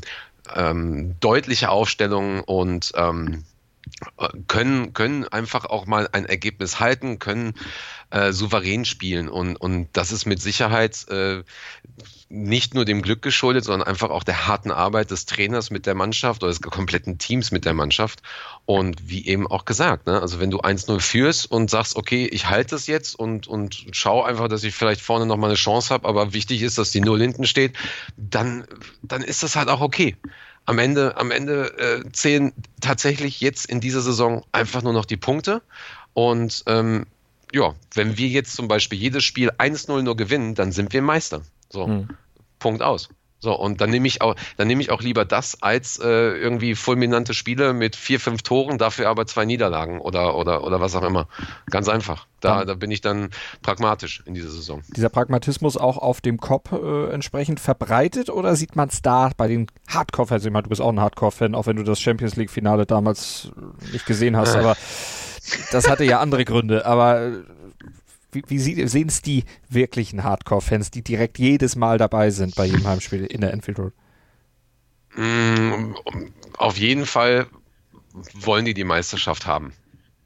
ähm, 0.54 1.16
deutliche 1.19 1.69
Aufstellungen 1.69 2.42
und 2.42 2.92
ähm, 2.96 3.44
können, 4.48 4.94
können 4.94 5.28
einfach 5.28 5.66
auch 5.66 5.86
mal 5.86 6.10
ein 6.12 6.25
Ergebnis 6.25 6.80
halten, 6.80 7.19
können 7.19 7.54
äh, 8.10 8.31
souverän 8.31 8.86
spielen. 8.86 9.30
Und, 9.30 9.56
und 9.56 9.90
das 9.94 10.12
ist 10.12 10.25
mit 10.25 10.42
Sicherheit 10.42 11.08
äh, 11.10 11.44
nicht 12.27 12.74
nur 12.74 12.86
dem 12.86 13.01
Glück 13.04 13.22
geschuldet, 13.22 13.63
sondern 13.63 13.88
einfach 13.88 14.10
auch 14.10 14.24
der 14.24 14.48
harten 14.48 14.72
Arbeit 14.72 15.12
des 15.12 15.25
Trainers 15.25 15.69
mit 15.69 15.86
der 15.86 15.94
Mannschaft 15.94 16.42
oder 16.42 16.51
des 16.51 16.62
kompletten 16.62 17.18
Teams 17.19 17.51
mit 17.51 17.66
der 17.66 17.74
Mannschaft. 17.74 18.22
Und 18.66 19.07
wie 19.07 19.27
eben 19.27 19.45
auch 19.45 19.66
gesagt, 19.66 20.07
ne, 20.07 20.19
also 20.19 20.39
wenn 20.39 20.50
du 20.50 20.60
1-0 20.60 21.00
führst 21.00 21.51
und 21.51 21.69
sagst, 21.69 21.95
okay, 21.95 22.25
ich 22.25 22.50
halte 22.50 22.75
es 22.75 22.88
jetzt 22.88 23.18
und, 23.18 23.48
und 23.48 23.86
schau 23.92 24.24
einfach, 24.24 24.48
dass 24.48 24.63
ich 24.63 24.74
vielleicht 24.74 25.01
vorne 25.01 25.27
nochmal 25.27 25.51
eine 25.51 25.57
Chance 25.57 25.94
habe, 25.94 26.07
aber 26.07 26.33
wichtig 26.33 26.63
ist, 26.63 26.77
dass 26.77 26.92
die 26.92 27.01
Null 27.01 27.19
hinten 27.19 27.45
steht, 27.45 27.74
dann, 28.18 28.66
dann 29.04 29.22
ist 29.22 29.44
das 29.44 29.56
halt 29.56 29.69
auch 29.69 29.81
okay 29.81 30.18
am 30.66 30.80
Ende, 30.80 31.18
am 31.18 31.31
Ende 31.31 31.77
äh, 31.77 32.12
zählen 32.12 32.51
tatsächlich 32.81 33.39
jetzt 33.39 33.68
in 33.68 33.81
dieser 33.81 34.01
Saison 34.01 34.44
einfach 34.51 34.81
nur 34.81 34.94
noch 34.94 35.06
die 35.06 35.18
Punkte. 35.18 35.62
Und 36.13 36.63
ähm, 36.68 37.06
ja, 37.54 37.75
wenn 37.94 38.18
wir 38.18 38.27
jetzt 38.27 38.56
zum 38.56 38.68
Beispiel 38.68 38.98
jedes 38.98 39.24
Spiel 39.24 39.51
1-0 39.51 40.01
nur 40.01 40.18
gewinnen, 40.18 40.56
dann 40.56 40.72
sind 40.72 40.92
wir 40.94 41.01
Meister. 41.01 41.44
So, 41.69 41.88
hm. 41.88 42.09
Punkt 42.59 42.81
aus. 42.81 43.09
So, 43.45 43.53
und 43.53 43.79
dann 43.79 43.91
nehme 43.91 44.07
ich 44.07 44.23
auch, 44.23 44.35
dann 44.57 44.67
nehme 44.67 44.81
ich 44.81 44.89
auch 44.89 45.03
lieber 45.03 45.23
das 45.23 45.62
als 45.62 46.00
äh, 46.00 46.07
irgendwie 46.07 46.73
fulminante 46.73 47.35
Spiele 47.35 47.73
mit 47.73 47.95
vier, 47.95 48.19
fünf 48.19 48.41
Toren, 48.41 48.79
dafür 48.79 49.07
aber 49.07 49.27
zwei 49.27 49.45
Niederlagen 49.45 50.00
oder, 50.01 50.35
oder, 50.35 50.63
oder 50.63 50.81
was 50.81 50.95
auch 50.95 51.03
immer. 51.03 51.27
Ganz 51.69 51.88
einfach. 51.88 52.25
Da, 52.39 52.59
ja. 52.59 52.65
da 52.65 52.73
bin 52.73 52.89
ich 52.89 53.01
dann 53.01 53.29
pragmatisch 53.62 54.23
in 54.25 54.33
dieser 54.33 54.50
Saison. 54.50 54.81
Dieser 54.95 55.09
Pragmatismus 55.09 55.77
auch 55.77 56.00
auf 56.00 56.21
dem 56.21 56.39
Kopf 56.39 56.71
äh, 56.71 57.12
entsprechend 57.12 57.59
verbreitet 57.59 58.31
oder 58.31 58.56
sieht 58.56 58.75
man 58.75 58.89
es 58.89 59.03
da 59.03 59.29
bei 59.38 59.48
den 59.48 59.67
Hardcore-Fans? 59.89 60.43
Ich 60.43 60.51
meine, 60.51 60.63
du 60.63 60.69
bist 60.69 60.81
auch 60.81 60.91
ein 60.91 61.00
Hardcore-Fan, 61.00 61.53
auch 61.53 61.67
wenn 61.67 61.75
du 61.75 61.84
das 61.84 62.01
Champions 62.01 62.38
League-Finale 62.38 62.88
damals 62.88 63.51
nicht 63.91 64.07
gesehen 64.07 64.38
hast, 64.38 64.55
äh. 64.55 64.60
aber 64.60 64.75
das 65.72 65.88
hatte 65.88 66.03
ja 66.03 66.19
andere 66.19 66.45
Gründe. 66.45 66.88
Aber 66.88 67.22
äh, 67.22 67.31
wie, 68.36 68.44
wie 68.48 68.60
sehen 68.60 69.08
es 69.08 69.22
die 69.22 69.44
wirklichen 69.70 70.24
Hardcore-Fans, 70.24 70.92
die 70.92 71.01
direkt 71.01 71.39
jedes 71.39 71.75
Mal 71.75 71.98
dabei 71.98 72.30
sind 72.30 72.56
bei 72.56 72.65
jedem 72.65 72.86
Heimspiel 72.86 73.25
in 73.25 73.42
der 73.42 73.54
Enfield 73.54 73.80
Road? 73.80 73.94
Mm, 75.15 75.96
auf 76.58 76.77
jeden 76.77 77.06
Fall 77.06 77.48
wollen 78.34 78.65
die 78.65 78.74
die 78.74 78.84
Meisterschaft 78.84 79.46
haben. 79.46 79.74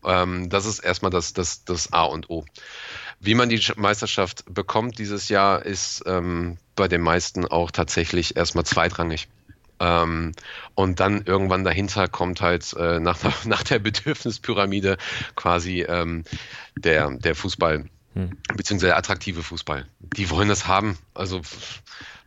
Ähm, 0.03 0.49
das 0.49 0.65
ist 0.65 0.79
erstmal 0.79 1.11
das, 1.11 1.33
das, 1.33 1.63
das 1.65 1.93
A 1.93 2.03
und 2.03 2.29
O. 2.29 2.45
Wie 3.19 3.35
man 3.35 3.49
die 3.49 3.61
Meisterschaft 3.75 4.45
bekommt 4.49 4.97
dieses 4.97 5.29
Jahr, 5.29 5.65
ist 5.65 6.03
ähm, 6.05 6.57
bei 6.75 6.87
den 6.87 7.01
meisten 7.01 7.45
auch 7.45 7.71
tatsächlich 7.71 8.37
erstmal 8.37 8.65
zweitrangig. 8.65 9.27
Ähm, 9.79 10.33
und 10.75 10.99
dann 10.99 11.23
irgendwann 11.25 11.63
dahinter 11.63 12.07
kommt 12.07 12.41
halt 12.41 12.73
äh, 12.73 12.99
nach, 12.99 13.19
nach 13.45 13.63
der 13.63 13.79
Bedürfnispyramide 13.79 14.97
quasi 15.35 15.81
ähm, 15.81 16.23
der, 16.77 17.11
der 17.11 17.35
Fußball 17.35 17.85
hm. 18.13 18.37
beziehungsweise 18.55 18.95
attraktive 18.95 19.43
Fußball. 19.43 19.85
Die 19.99 20.29
wollen 20.29 20.49
das 20.49 20.67
haben. 20.67 20.97
Also 21.13 21.41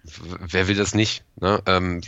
wer 0.04 0.68
will 0.68 0.76
das 0.76 0.94
nicht? 0.94 1.24
Ne? 1.40 1.62
Ähm, 1.66 2.00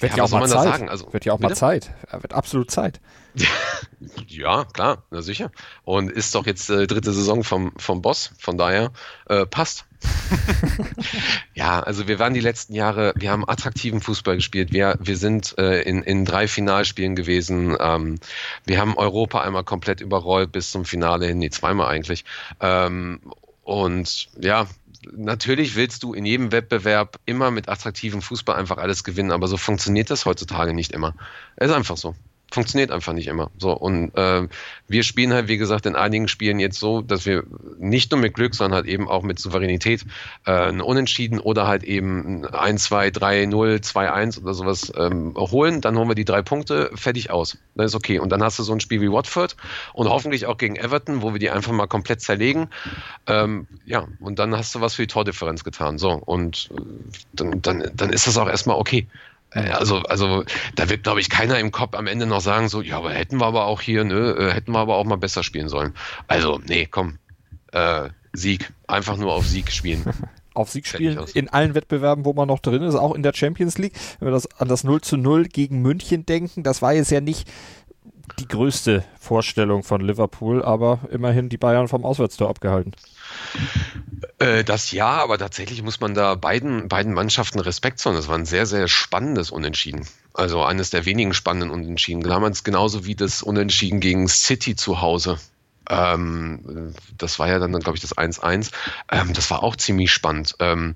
wird 0.00 0.12
ja, 0.12 0.18
ja 0.18 0.24
auch 0.24 0.30
mal 0.30 0.48
Zeit. 0.48 0.88
Also, 0.88 1.12
wird 1.12 1.24
ja 1.24 1.32
auch 1.32 1.38
bitte? 1.38 1.50
mal 1.50 1.56
Zeit. 1.56 1.90
Wird 2.12 2.32
absolut 2.32 2.70
Zeit. 2.70 3.00
ja, 4.28 4.64
klar, 4.64 5.02
na 5.10 5.22
sicher. 5.22 5.50
Und 5.84 6.10
ist 6.10 6.34
doch 6.34 6.46
jetzt 6.46 6.70
äh, 6.70 6.86
dritte 6.86 7.12
Saison 7.12 7.42
vom, 7.42 7.72
vom 7.76 8.00
Boss, 8.00 8.32
von 8.38 8.56
daher 8.56 8.92
äh, 9.26 9.44
passt. 9.44 9.86
ja, 11.54 11.80
also 11.80 12.08
wir 12.08 12.18
waren 12.18 12.34
die 12.34 12.40
letzten 12.40 12.74
Jahre, 12.74 13.12
wir 13.16 13.30
haben 13.30 13.48
attraktiven 13.48 14.00
Fußball 14.00 14.36
gespielt. 14.36 14.72
Wir, 14.72 14.96
wir 15.00 15.16
sind 15.16 15.56
äh, 15.58 15.82
in, 15.82 16.02
in 16.02 16.24
drei 16.24 16.48
Finalspielen 16.48 17.16
gewesen. 17.16 17.76
Ähm, 17.80 18.18
wir 18.64 18.80
haben 18.80 18.96
Europa 18.96 19.40
einmal 19.40 19.64
komplett 19.64 20.00
überrollt 20.00 20.52
bis 20.52 20.70
zum 20.70 20.84
Finale 20.84 21.26
hin, 21.26 21.38
nee, 21.38 21.50
zweimal 21.50 21.88
eigentlich. 21.88 22.24
Ähm, 22.60 23.20
und 23.64 24.28
ja, 24.40 24.66
natürlich 25.12 25.76
willst 25.76 26.02
du 26.02 26.14
in 26.14 26.24
jedem 26.24 26.52
Wettbewerb 26.52 27.18
immer 27.26 27.50
mit 27.50 27.68
attraktivem 27.68 28.22
Fußball 28.22 28.56
einfach 28.56 28.78
alles 28.78 29.04
gewinnen, 29.04 29.32
aber 29.32 29.48
so 29.48 29.56
funktioniert 29.56 30.10
das 30.10 30.26
heutzutage 30.26 30.74
nicht 30.74 30.92
immer. 30.92 31.14
Ist 31.56 31.70
einfach 31.70 31.96
so 31.96 32.14
funktioniert 32.50 32.90
einfach 32.90 33.12
nicht 33.12 33.28
immer. 33.28 33.50
So 33.58 33.72
und 33.72 34.16
äh, 34.16 34.48
wir 34.88 35.02
spielen 35.02 35.32
halt, 35.32 35.48
wie 35.48 35.58
gesagt, 35.58 35.84
in 35.86 35.96
einigen 35.96 36.28
Spielen 36.28 36.58
jetzt 36.58 36.78
so, 36.78 37.02
dass 37.02 37.26
wir 37.26 37.44
nicht 37.78 38.10
nur 38.10 38.20
mit 38.20 38.34
Glück, 38.34 38.54
sondern 38.54 38.76
halt 38.76 38.86
eben 38.86 39.06
auch 39.08 39.22
mit 39.22 39.38
Souveränität 39.38 40.04
äh, 40.46 40.52
ein 40.52 40.80
Unentschieden 40.80 41.38
oder 41.38 41.66
halt 41.66 41.84
eben 41.84 42.46
1, 42.46 42.84
2, 42.84 43.10
3, 43.10 43.46
0, 43.46 43.80
2, 43.82 44.12
1 44.12 44.42
oder 44.42 44.54
sowas 44.54 44.90
ähm, 44.96 45.34
holen. 45.36 45.82
Dann 45.82 45.96
holen 45.98 46.08
wir 46.08 46.14
die 46.14 46.24
drei 46.24 46.40
Punkte, 46.40 46.90
fertig 46.94 47.30
aus. 47.30 47.58
Das 47.74 47.92
ist 47.92 47.94
okay. 47.94 48.18
Und 48.18 48.30
dann 48.30 48.42
hast 48.42 48.58
du 48.58 48.62
so 48.62 48.72
ein 48.72 48.80
Spiel 48.80 49.00
wie 49.02 49.10
Watford 49.10 49.56
und 49.92 50.08
hoffentlich 50.08 50.46
auch 50.46 50.56
gegen 50.56 50.76
Everton, 50.76 51.20
wo 51.20 51.32
wir 51.34 51.38
die 51.38 51.50
einfach 51.50 51.72
mal 51.72 51.86
komplett 51.86 52.22
zerlegen. 52.22 52.68
Ähm, 53.26 53.66
ja, 53.84 54.06
und 54.20 54.38
dann 54.38 54.56
hast 54.56 54.74
du 54.74 54.80
was 54.80 54.94
für 54.94 55.02
die 55.02 55.08
Tordifferenz 55.08 55.64
getan. 55.64 55.98
So 55.98 56.12
und 56.12 56.70
äh, 56.72 56.80
dann, 57.34 57.60
dann, 57.60 57.90
dann 57.94 58.10
ist 58.10 58.26
das 58.26 58.38
auch 58.38 58.48
erstmal 58.48 58.78
okay. 58.78 59.06
Äh, 59.52 59.70
also, 59.70 59.98
also 60.00 60.44
da 60.74 60.88
wird, 60.88 61.02
glaube 61.02 61.20
ich, 61.20 61.28
keiner 61.28 61.58
im 61.58 61.70
Kopf 61.70 61.94
am 61.94 62.06
Ende 62.06 62.26
noch 62.26 62.40
sagen, 62.40 62.68
so, 62.68 62.82
ja, 62.82 62.98
aber 62.98 63.12
hätten 63.12 63.38
wir 63.38 63.46
aber 63.46 63.66
auch 63.66 63.80
hier, 63.80 64.04
ne, 64.04 64.36
äh, 64.38 64.52
hätten 64.52 64.72
wir 64.72 64.78
aber 64.78 64.96
auch 64.96 65.04
mal 65.04 65.16
besser 65.16 65.42
spielen 65.42 65.68
sollen. 65.68 65.94
Also, 66.26 66.60
nee, 66.66 66.86
komm, 66.86 67.18
äh, 67.72 68.10
Sieg, 68.32 68.72
einfach 68.86 69.16
nur 69.16 69.32
auf 69.32 69.46
Sieg 69.46 69.72
spielen. 69.72 70.04
auf 70.54 70.70
Sieg 70.70 70.86
spielen 70.86 71.18
in 71.34 71.48
allen 71.48 71.74
Wettbewerben, 71.74 72.24
wo 72.24 72.32
man 72.32 72.48
noch 72.48 72.60
drin 72.60 72.82
ist, 72.82 72.96
auch 72.96 73.14
in 73.14 73.22
der 73.22 73.32
Champions 73.32 73.78
League. 73.78 73.94
Wenn 74.18 74.28
wir 74.28 74.32
das 74.32 74.50
an 74.60 74.68
das 74.68 74.84
0 74.84 75.00
zu 75.00 75.16
0 75.16 75.44
gegen 75.44 75.82
München 75.82 76.26
denken, 76.26 76.62
das 76.62 76.82
war 76.82 76.92
jetzt 76.92 77.10
ja 77.10 77.20
nicht 77.20 77.48
die 78.38 78.48
größte 78.48 79.04
Vorstellung 79.18 79.82
von 79.82 80.00
Liverpool, 80.00 80.62
aber 80.62 81.00
immerhin 81.10 81.48
die 81.48 81.58
Bayern 81.58 81.88
vom 81.88 82.04
Auswärtstor 82.04 82.48
abgehalten. 82.48 82.92
Äh, 84.38 84.64
das 84.64 84.92
ja, 84.92 85.08
aber 85.08 85.38
tatsächlich 85.38 85.82
muss 85.82 86.00
man 86.00 86.14
da 86.14 86.34
beiden, 86.34 86.88
beiden 86.88 87.14
Mannschaften 87.14 87.60
Respekt 87.60 87.98
zollen. 87.98 88.16
Das 88.16 88.28
war 88.28 88.36
ein 88.36 88.46
sehr, 88.46 88.66
sehr 88.66 88.88
spannendes 88.88 89.50
Unentschieden. 89.50 90.06
Also 90.34 90.62
eines 90.62 90.90
der 90.90 91.04
wenigen 91.04 91.34
spannenden 91.34 91.70
Unentschieden. 91.70 92.22
Damals 92.22 92.64
genauso 92.64 93.04
wie 93.04 93.14
das 93.14 93.42
Unentschieden 93.42 94.00
gegen 94.00 94.28
City 94.28 94.76
zu 94.76 95.00
Hause. 95.00 95.38
Ähm, 95.90 96.94
das 97.16 97.38
war 97.38 97.48
ja 97.48 97.58
dann, 97.58 97.72
glaube 97.72 97.96
ich, 97.96 98.02
das 98.02 98.16
1-1. 98.16 98.70
Ähm, 99.10 99.32
das 99.32 99.50
war 99.50 99.62
auch 99.62 99.76
ziemlich 99.76 100.12
spannend. 100.12 100.54
Ähm, 100.58 100.94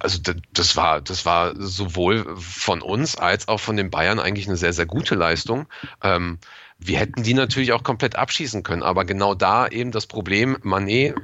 also 0.00 0.20
das 0.52 0.76
war, 0.76 1.00
das 1.00 1.26
war 1.26 1.54
sowohl 1.56 2.36
von 2.36 2.82
uns 2.82 3.16
als 3.16 3.48
auch 3.48 3.60
von 3.60 3.76
den 3.76 3.90
Bayern 3.90 4.18
eigentlich 4.18 4.46
eine 4.46 4.56
sehr, 4.56 4.72
sehr 4.72 4.86
gute 4.86 5.14
Leistung. 5.14 5.66
Ähm, 6.02 6.38
wir 6.78 6.98
hätten 6.98 7.22
die 7.22 7.34
natürlich 7.34 7.72
auch 7.72 7.82
komplett 7.82 8.16
abschießen 8.16 8.62
können, 8.62 8.82
aber 8.82 9.04
genau 9.04 9.34
da 9.34 9.68
eben 9.68 9.90
das 9.90 10.06
Problem, 10.06 10.56
Manet 10.62 11.14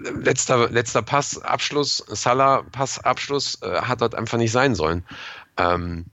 letzter, 0.00 0.70
letzter 0.70 1.02
Pass, 1.02 1.38
Abschluss, 1.38 2.04
Salah, 2.08 2.62
Pass, 2.72 2.98
Abschluss, 2.98 3.58
äh, 3.62 3.82
hat 3.82 4.00
dort 4.00 4.14
einfach 4.14 4.38
nicht 4.38 4.52
sein 4.52 4.74
sollen. 4.74 5.04
Ähm, 5.56 6.06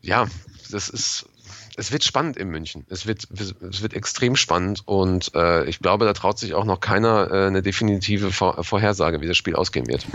ja, 0.00 0.26
das 0.70 0.88
ist, 0.88 1.28
es 1.76 1.92
wird 1.92 2.04
spannend 2.04 2.36
in 2.36 2.48
München. 2.48 2.86
Es 2.88 3.06
wird, 3.06 3.28
es 3.30 3.82
wird 3.82 3.94
extrem 3.94 4.36
spannend 4.36 4.82
und 4.86 5.34
äh, 5.34 5.64
ich 5.64 5.80
glaube, 5.80 6.04
da 6.04 6.12
traut 6.12 6.38
sich 6.38 6.54
auch 6.54 6.64
noch 6.64 6.80
keiner 6.80 7.30
äh, 7.30 7.46
eine 7.46 7.62
definitive 7.62 8.32
Vor 8.32 8.62
Vorhersage, 8.64 9.20
wie 9.20 9.26
das 9.26 9.36
Spiel 9.36 9.56
ausgehen 9.56 9.86
wird. 9.86 10.06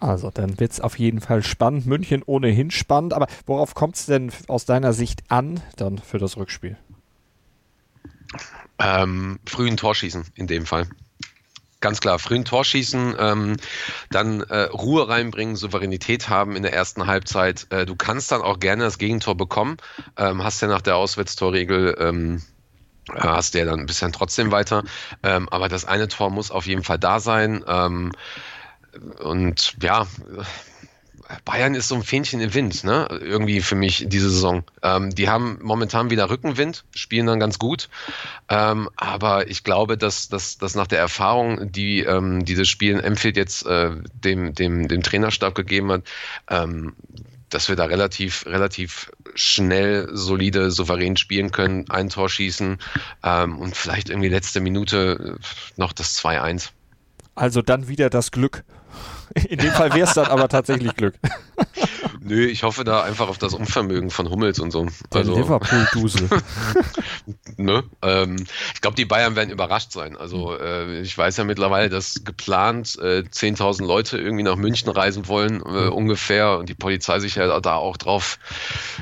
Also, 0.00 0.30
dann 0.30 0.60
wird 0.60 0.72
es 0.72 0.80
auf 0.80 0.98
jeden 0.98 1.20
Fall 1.20 1.42
spannend. 1.42 1.86
München 1.86 2.22
ohnehin 2.24 2.70
spannend, 2.70 3.14
aber 3.14 3.26
worauf 3.46 3.74
kommt 3.74 3.96
es 3.96 4.06
denn 4.06 4.30
aus 4.48 4.64
deiner 4.64 4.92
Sicht 4.92 5.22
an 5.28 5.60
dann 5.76 5.98
für 5.98 6.18
das 6.18 6.36
Rückspiel? 6.36 6.76
Ähm, 8.78 9.38
frühen 9.46 9.76
Torschießen 9.76 10.26
in 10.34 10.46
dem 10.46 10.66
Fall. 10.66 10.88
Ganz 11.80 12.00
klar, 12.00 12.18
frühen 12.18 12.46
Torschießen, 12.46 13.14
ähm, 13.18 13.56
dann 14.10 14.40
äh, 14.40 14.62
Ruhe 14.62 15.06
reinbringen, 15.06 15.54
Souveränität 15.54 16.30
haben 16.30 16.56
in 16.56 16.62
der 16.62 16.72
ersten 16.72 17.06
Halbzeit. 17.06 17.66
Äh, 17.68 17.84
du 17.84 17.94
kannst 17.94 18.32
dann 18.32 18.40
auch 18.40 18.58
gerne 18.58 18.84
das 18.84 18.96
Gegentor 18.96 19.36
bekommen. 19.36 19.76
Ähm, 20.16 20.42
hast 20.42 20.62
ja 20.62 20.68
nach 20.68 20.80
der 20.80 20.96
Auswärtstorregel 20.96 21.96
ähm, 22.00 22.42
äh, 23.12 23.20
hast 23.20 23.52
du 23.52 23.58
ja 23.58 23.66
dann 23.66 23.80
ein 23.80 23.86
bisschen 23.86 24.12
trotzdem 24.12 24.50
weiter. 24.50 24.82
Ähm, 25.22 25.46
aber 25.50 25.68
das 25.68 25.84
eine 25.84 26.08
Tor 26.08 26.30
muss 26.30 26.50
auf 26.50 26.66
jeden 26.66 26.82
Fall 26.82 26.98
da 26.98 27.20
sein. 27.20 27.62
Und 29.20 29.76
ja, 29.82 30.06
Bayern 31.44 31.74
ist 31.74 31.88
so 31.88 31.94
ein 31.94 32.02
Fähnchen 32.02 32.40
im 32.40 32.54
Wind, 32.54 32.84
ne? 32.84 33.08
Irgendwie 33.10 33.60
für 33.60 33.74
mich 33.74 34.04
diese 34.08 34.30
Saison. 34.30 34.62
Ähm, 34.82 35.14
die 35.14 35.28
haben 35.28 35.58
momentan 35.62 36.10
wieder 36.10 36.28
Rückenwind, 36.28 36.84
spielen 36.94 37.26
dann 37.26 37.40
ganz 37.40 37.58
gut. 37.58 37.88
Ähm, 38.48 38.88
aber 38.96 39.48
ich 39.48 39.64
glaube, 39.64 39.96
dass, 39.96 40.28
dass, 40.28 40.58
dass 40.58 40.74
nach 40.74 40.86
der 40.86 40.98
Erfahrung, 40.98 41.72
die 41.72 42.00
ähm, 42.00 42.44
dieses 42.44 42.68
Spiel 42.68 43.00
Emfield 43.00 43.36
jetzt 43.36 43.66
äh, 43.66 43.90
dem, 44.12 44.54
dem, 44.54 44.88
dem 44.88 45.02
Trainerstab 45.02 45.54
gegeben 45.54 45.92
hat, 45.92 46.02
ähm, 46.48 46.94
dass 47.48 47.68
wir 47.68 47.76
da 47.76 47.84
relativ, 47.84 48.46
relativ 48.46 49.10
schnell, 49.34 50.08
solide, 50.12 50.70
souverän 50.70 51.16
spielen 51.16 51.52
können, 51.52 51.88
ein 51.88 52.10
Tor 52.10 52.28
schießen 52.28 52.78
ähm, 53.22 53.58
und 53.58 53.76
vielleicht 53.76 54.10
irgendwie 54.10 54.28
letzte 54.28 54.60
Minute 54.60 55.38
noch 55.76 55.92
das 55.92 56.18
2-1. 56.18 56.70
Also 57.34 57.62
dann 57.62 57.88
wieder 57.88 58.10
das 58.10 58.30
Glück. 58.30 58.64
In 59.48 59.58
dem 59.58 59.72
Fall 59.72 59.92
wäre 59.94 60.06
es 60.08 60.14
dann 60.14 60.26
aber 60.26 60.48
tatsächlich 60.48 60.94
Glück. 60.96 61.14
Nö, 62.20 62.46
ich 62.46 62.62
hoffe 62.62 62.84
da 62.84 63.02
einfach 63.02 63.28
auf 63.28 63.38
das 63.38 63.54
Unvermögen 63.54 64.10
von 64.10 64.30
Hummels 64.30 64.58
und 64.58 64.70
so. 64.70 64.86
Der 65.12 65.20
also, 65.20 65.36
Liverpool-Dusel. 65.36 66.28
ne? 67.58 67.84
Ähm, 68.02 68.36
ich 68.74 68.80
glaube, 68.80 68.96
die 68.96 69.04
Bayern 69.04 69.36
werden 69.36 69.50
überrascht 69.50 69.92
sein. 69.92 70.16
Also 70.16 70.56
äh, 70.56 71.00
ich 71.00 71.16
weiß 71.16 71.36
ja 71.36 71.44
mittlerweile, 71.44 71.88
dass 71.88 72.24
geplant 72.24 72.98
äh, 73.00 73.22
10.000 73.30 73.86
Leute 73.86 74.18
irgendwie 74.18 74.42
nach 74.42 74.56
München 74.56 74.90
reisen 74.90 75.28
wollen, 75.28 75.60
äh, 75.60 75.88
ungefähr. 75.88 76.58
Und 76.58 76.68
die 76.68 76.74
Polizei 76.74 77.18
sich 77.18 77.36
ja 77.36 77.60
da 77.60 77.76
auch 77.76 77.96
drauf, 77.96 78.38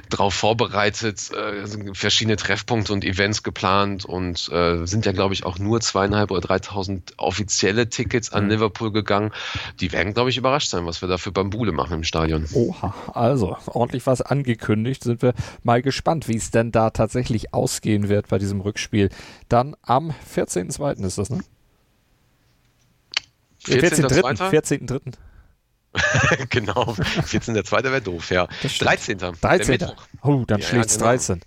drauf 0.08 0.34
vorbereitet. 0.34 1.30
Äh, 1.32 1.66
verschiedene 1.94 2.36
Treffpunkte 2.36 2.92
und 2.92 3.04
Events 3.04 3.42
geplant 3.42 4.04
und 4.04 4.48
äh, 4.52 4.86
sind 4.86 5.06
ja, 5.06 5.12
glaube 5.12 5.34
ich, 5.34 5.44
auch 5.44 5.58
nur 5.58 5.80
zweieinhalb 5.80 6.30
oder 6.30 6.48
3.000 6.48 7.14
offizielle 7.16 7.88
Tickets 7.88 8.32
an 8.32 8.44
mhm. 8.44 8.50
Liverpool 8.50 8.92
gegangen. 8.92 9.32
Die 9.80 9.92
werden, 9.92 10.14
glaube 10.14 10.30
ich, 10.30 10.36
überrascht 10.36 10.70
sein, 10.70 10.86
was 10.86 11.02
wir 11.02 11.08
da 11.08 11.18
für 11.18 11.32
Bambule 11.32 11.72
machen 11.72 11.94
im 11.94 12.04
Stadion. 12.04 12.46
Oha. 12.52 12.94
Also, 13.14 13.56
ordentlich 13.66 14.06
was 14.06 14.22
angekündigt. 14.22 15.04
Sind 15.04 15.22
wir 15.22 15.34
mal 15.62 15.82
gespannt, 15.82 16.28
wie 16.28 16.36
es 16.36 16.50
denn 16.50 16.72
da 16.72 16.90
tatsächlich 16.90 17.54
ausgehen 17.54 18.08
wird 18.08 18.28
bei 18.28 18.38
diesem 18.42 18.60
Rückspiel. 18.60 19.08
Dann 19.48 19.76
am 19.82 20.14
14.02. 20.34 21.04
ist 21.04 21.18
das, 21.18 21.30
ne? 21.30 21.40
14.3. 23.64 24.50
14. 24.50 24.88
14. 24.88 25.16
genau, 26.50 26.84
14.2. 26.84 27.84
wäre 27.84 28.00
doof, 28.00 28.30
ja. 28.30 28.48
13. 28.62 29.18
13. 29.18 29.86
Oh, 30.22 30.44
dann 30.46 30.60
ja, 30.60 30.66
schlägt 30.66 30.86
es 30.86 30.92
ja, 30.94 30.98
genau. 30.98 31.10
13. 31.10 31.40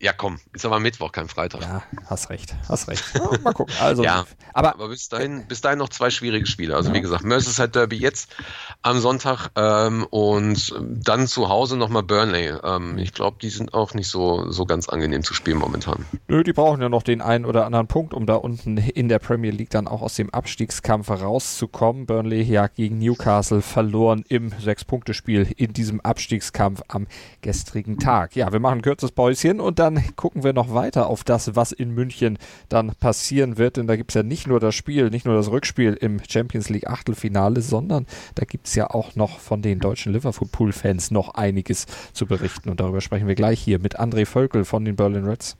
Ja, 0.00 0.12
komm, 0.12 0.38
ist 0.52 0.66
aber 0.66 0.80
Mittwoch, 0.80 1.12
kein 1.12 1.28
Freitag. 1.28 1.62
Ja, 1.62 1.82
hast 2.06 2.28
recht, 2.28 2.54
hast 2.68 2.88
recht. 2.88 3.04
mal 3.42 3.54
gucken. 3.54 3.74
Also, 3.80 4.04
ja, 4.04 4.26
aber, 4.52 4.74
aber 4.74 4.88
bis, 4.88 5.08
dahin, 5.08 5.46
bis 5.46 5.60
dahin 5.60 5.78
noch 5.78 5.88
zwei 5.88 6.10
schwierige 6.10 6.46
Spiele. 6.46 6.76
Also, 6.76 6.90
ja. 6.90 6.94
wie 6.96 7.00
gesagt, 7.00 7.24
Merseyside 7.24 7.70
Derby 7.70 7.96
jetzt 7.96 8.34
am 8.82 8.98
Sonntag 8.98 9.48
ähm, 9.56 10.04
und 10.10 10.74
dann 10.80 11.26
zu 11.26 11.48
Hause 11.48 11.76
nochmal 11.76 12.02
Burnley. 12.02 12.52
Ähm, 12.62 12.98
ich 12.98 13.14
glaube, 13.14 13.38
die 13.40 13.48
sind 13.48 13.72
auch 13.72 13.94
nicht 13.94 14.08
so, 14.08 14.50
so 14.50 14.66
ganz 14.66 14.88
angenehm 14.88 15.22
zu 15.22 15.32
spielen 15.32 15.58
momentan. 15.58 16.04
Nö, 16.28 16.42
die 16.42 16.52
brauchen 16.52 16.82
ja 16.82 16.88
noch 16.88 17.02
den 17.02 17.22
einen 17.22 17.46
oder 17.46 17.64
anderen 17.64 17.86
Punkt, 17.86 18.12
um 18.12 18.26
da 18.26 18.34
unten 18.34 18.76
in 18.76 19.08
der 19.08 19.20
Premier 19.20 19.52
League 19.52 19.70
dann 19.70 19.88
auch 19.88 20.02
aus 20.02 20.16
dem 20.16 20.28
Abstiegskampf 20.30 21.08
rauszukommen. 21.08 22.04
Burnley 22.04 22.42
ja 22.42 22.66
gegen 22.66 22.98
Newcastle 22.98 23.62
verloren 23.62 24.24
im 24.28 24.50
Sechs-Punkte-Spiel 24.50 25.52
in 25.56 25.72
diesem 25.72 26.00
Abstiegskampf 26.00 26.82
am 26.88 27.06
gestrigen 27.40 27.98
Tag. 27.98 28.36
Ja, 28.36 28.52
wir 28.52 28.60
machen 28.60 28.80
ein 28.80 28.82
kurzes 28.82 29.12
Päuschen 29.12 29.60
und 29.60 29.78
dann 29.78 29.83
dann 29.84 30.02
gucken 30.16 30.42
wir 30.42 30.54
noch 30.54 30.72
weiter 30.72 31.08
auf 31.08 31.24
das, 31.24 31.54
was 31.56 31.72
in 31.72 31.90
München 31.90 32.38
dann 32.70 32.94
passieren 32.94 33.58
wird. 33.58 33.76
Denn 33.76 33.86
da 33.86 33.96
gibt 33.96 34.12
es 34.12 34.14
ja 34.14 34.22
nicht 34.22 34.46
nur 34.46 34.58
das 34.58 34.74
Spiel, 34.74 35.10
nicht 35.10 35.26
nur 35.26 35.36
das 35.36 35.50
Rückspiel 35.50 35.92
im 35.92 36.20
Champions 36.26 36.70
League 36.70 36.88
Achtelfinale, 36.88 37.60
sondern 37.60 38.06
da 38.34 38.44
gibt 38.44 38.66
es 38.66 38.74
ja 38.74 38.88
auch 38.88 39.14
noch 39.14 39.38
von 39.38 39.60
den 39.60 39.80
deutschen 39.80 40.12
Liverpool-Fans 40.14 41.10
noch 41.10 41.34
einiges 41.34 41.86
zu 42.14 42.26
berichten. 42.26 42.70
Und 42.70 42.80
darüber 42.80 43.02
sprechen 43.02 43.28
wir 43.28 43.34
gleich 43.34 43.60
hier 43.60 43.78
mit 43.78 44.00
André 44.00 44.24
Völkel 44.24 44.64
von 44.64 44.84
den 44.86 44.96
Berlin 44.96 45.24
Reds. 45.24 45.56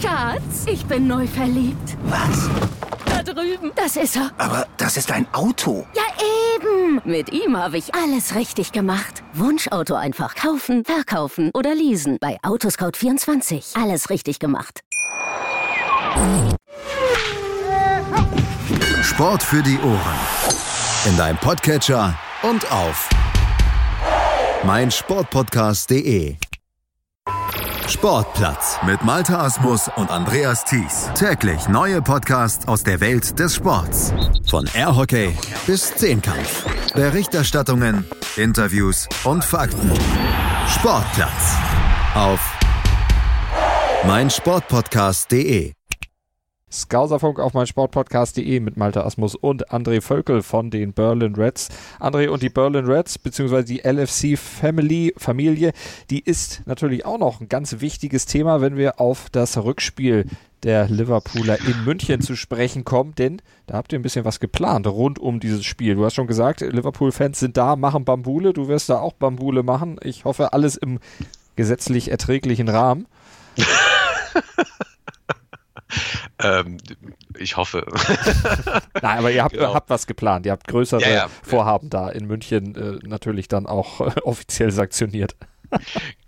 Schatz, 0.00 0.66
ich 0.66 0.84
bin 0.86 1.06
neu 1.06 1.26
verliebt. 1.26 1.98
Was? 2.04 2.48
Drüben. 3.34 3.72
Das 3.76 3.96
ist 3.96 4.16
er. 4.16 4.30
Aber 4.38 4.66
das 4.76 4.96
ist 4.96 5.10
ein 5.10 5.26
Auto. 5.32 5.86
Ja, 5.94 6.02
eben. 6.56 7.00
Mit 7.04 7.32
ihm 7.32 7.56
habe 7.56 7.76
ich 7.78 7.94
alles 7.94 8.34
richtig 8.34 8.72
gemacht. 8.72 9.22
Wunschauto 9.32 9.94
einfach 9.94 10.34
kaufen, 10.34 10.84
verkaufen 10.84 11.50
oder 11.54 11.74
leasen. 11.74 12.18
Bei 12.20 12.38
Autoscout24. 12.42 13.80
Alles 13.80 14.10
richtig 14.10 14.38
gemacht. 14.38 14.80
Sport 19.02 19.42
für 19.42 19.62
die 19.62 19.78
Ohren. 19.78 20.18
In 21.06 21.16
deinem 21.16 21.36
Podcatcher 21.38 22.18
und 22.42 22.70
auf 22.70 23.08
meinsportpodcast.de. 24.64 26.36
Sportplatz 27.88 28.78
mit 28.86 29.02
Malta 29.04 29.44
Asmus 29.44 29.90
und 29.96 30.10
Andreas 30.10 30.64
Thies. 30.64 31.10
Täglich 31.14 31.68
neue 31.68 32.00
Podcasts 32.00 32.66
aus 32.66 32.82
der 32.82 33.00
Welt 33.00 33.38
des 33.38 33.56
Sports. 33.56 34.12
Von 34.48 34.68
Airhockey 34.74 35.36
bis 35.66 35.94
Zehnkampf. 35.94 36.64
Berichterstattungen, 36.94 38.04
Interviews 38.36 39.06
und 39.24 39.44
Fakten. 39.44 39.92
Sportplatz 40.68 41.56
auf 42.14 42.40
meinsportpodcast.de. 44.06 45.72
Skauserfunk 46.74 47.38
auf 47.38 47.54
mein 47.54 47.66
Sportpodcast.de 47.66 48.58
mit 48.58 48.76
Malte 48.76 49.04
Asmus 49.04 49.36
und 49.36 49.70
André 49.70 50.00
Völkel 50.00 50.42
von 50.42 50.70
den 50.70 50.92
Berlin 50.92 51.36
Reds. 51.36 51.68
André 52.00 52.28
und 52.28 52.42
die 52.42 52.48
Berlin 52.48 52.86
Reds, 52.86 53.16
beziehungsweise 53.18 53.66
die 53.66 53.82
LFC 53.84 54.36
Family, 54.36 55.14
Familie, 55.16 55.72
die 56.10 56.20
ist 56.20 56.62
natürlich 56.66 57.06
auch 57.06 57.18
noch 57.18 57.40
ein 57.40 57.48
ganz 57.48 57.80
wichtiges 57.80 58.26
Thema, 58.26 58.60
wenn 58.60 58.76
wir 58.76 59.00
auf 59.00 59.30
das 59.30 59.56
Rückspiel 59.56 60.26
der 60.64 60.88
Liverpooler 60.88 61.60
in 61.60 61.84
München 61.84 62.20
zu 62.20 62.34
sprechen 62.34 62.84
kommen, 62.84 63.14
denn 63.14 63.40
da 63.66 63.74
habt 63.76 63.92
ihr 63.92 63.98
ein 63.98 64.02
bisschen 64.02 64.24
was 64.24 64.40
geplant 64.40 64.86
rund 64.86 65.18
um 65.18 65.38
dieses 65.38 65.64
Spiel. 65.64 65.94
Du 65.94 66.04
hast 66.04 66.14
schon 66.14 66.26
gesagt, 66.26 66.60
Liverpool-Fans 66.60 67.38
sind 67.38 67.56
da, 67.56 67.76
machen 67.76 68.04
Bambule, 68.04 68.52
du 68.52 68.66
wirst 68.66 68.88
da 68.88 68.98
auch 68.98 69.12
Bambule 69.12 69.62
machen. 69.62 70.00
Ich 70.02 70.24
hoffe, 70.24 70.52
alles 70.52 70.76
im 70.76 70.98
gesetzlich 71.54 72.10
erträglichen 72.10 72.68
Rahmen. 72.68 73.06
Ähm, 76.42 76.78
ich 77.38 77.56
hoffe. 77.56 77.86
Nein, 79.02 79.18
aber 79.18 79.30
ihr 79.30 79.44
habt, 79.44 79.54
Genau. 79.54 79.74
habt 79.74 79.88
was 79.90 80.06
geplant. 80.06 80.46
Ihr 80.46 80.52
habt 80.52 80.66
größere 80.66 81.00
Ja, 81.02 81.08
ja. 81.10 81.28
Vorhaben 81.42 81.90
da 81.90 82.08
in 82.08 82.26
München 82.26 82.74
äh, 82.74 83.06
natürlich 83.06 83.48
dann 83.48 83.66
auch 83.66 84.00
äh, 84.00 84.20
offiziell 84.22 84.70
sanktioniert. 84.72 85.36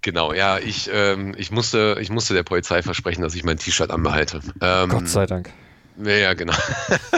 genau, 0.02 0.32
ja, 0.32 0.58
ich, 0.58 0.88
ähm, 0.92 1.34
ich, 1.36 1.50
musste, 1.50 1.98
ich 2.00 2.10
musste 2.10 2.34
der 2.34 2.42
Polizei 2.42 2.82
versprechen, 2.82 3.22
dass 3.22 3.34
ich 3.34 3.44
mein 3.44 3.58
T-Shirt 3.58 3.90
anbehalte. 3.90 4.40
Ähm, 4.60 4.88
Gott 4.90 5.08
sei 5.08 5.26
Dank. 5.26 5.50
Ja, 6.04 6.12
ja, 6.12 6.34
genau. 6.34 6.52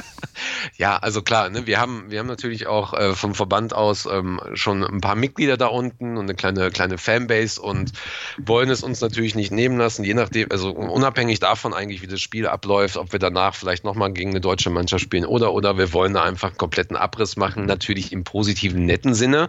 ja, 0.77 0.97
also 0.97 1.23
klar, 1.23 1.49
ne, 1.51 1.67
wir 1.67 1.81
haben, 1.81 2.11
wir 2.11 2.21
haben 2.21 2.27
natürlich 2.27 2.67
auch 2.67 2.95
äh, 2.95 3.15
vom 3.15 3.35
Verband 3.35 3.75
aus 3.75 4.07
ähm, 4.07 4.41
schon 4.55 4.85
ein 4.85 5.01
paar 5.01 5.17
Mitglieder 5.17 5.57
da 5.57 5.67
unten 5.67 6.17
und 6.17 6.25
eine 6.25 6.35
kleine, 6.35 6.71
kleine 6.71 6.99
Fanbase 6.99 7.61
und 7.61 7.93
wollen 8.39 8.71
es 8.71 8.83
uns 8.83 9.01
natürlich 9.01 9.35
nicht 9.35 9.51
nehmen 9.51 9.79
lassen, 9.79 10.05
je 10.05 10.15
nachdem, 10.15 10.51
also 10.51 10.71
unabhängig 10.71 11.41
davon 11.41 11.75
eigentlich, 11.75 12.03
wie 12.03 12.07
das 12.07 12.21
Spiel 12.21 12.47
abläuft, 12.47 12.97
ob 12.97 13.13
wir 13.13 13.19
danach 13.19 13.55
vielleicht 13.55 13.85
nochmal 13.85 14.13
gegen 14.13 14.31
eine 14.31 14.41
deutsche 14.41 14.71
Mannschaft 14.71 15.03
spielen 15.03 15.25
oder, 15.25 15.53
oder 15.53 15.77
wir 15.77 15.93
wollen 15.93 16.15
da 16.15 16.23
einfach 16.23 16.51
einen 16.51 16.59
kompletten 16.59 16.97
Abriss 16.97 17.37
machen, 17.37 17.67
natürlich 17.67 18.13
im 18.13 18.25
positiven, 18.25 18.87
netten 18.87 19.15
Sinne. 19.15 19.49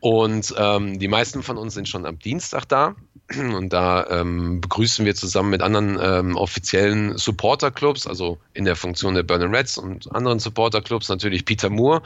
Und 0.00 0.54
ähm, 0.56 0.98
die 0.98 1.08
meisten 1.08 1.42
von 1.42 1.56
uns 1.56 1.74
sind 1.74 1.88
schon 1.88 2.06
am 2.06 2.18
Dienstag 2.18 2.66
da. 2.66 2.94
Und 3.36 3.72
da 3.72 4.06
ähm, 4.08 4.60
begrüßen 4.60 5.04
wir 5.04 5.14
zusammen 5.14 5.50
mit 5.50 5.62
anderen 5.62 5.98
ähm, 6.00 6.36
offiziellen 6.36 7.16
Supporterclubs, 7.16 8.06
also 8.06 8.38
in 8.54 8.64
der 8.64 8.76
Funktion 8.76 9.14
der 9.14 9.22
Burning 9.22 9.54
Reds 9.54 9.78
und 9.78 10.14
anderen 10.14 10.38
Supporterclubs, 10.38 11.08
natürlich 11.08 11.44
Peter 11.44 11.70
Moore. 11.70 12.02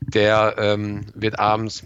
Der 0.00 0.54
ähm, 0.58 1.06
wird 1.14 1.38
abends 1.38 1.84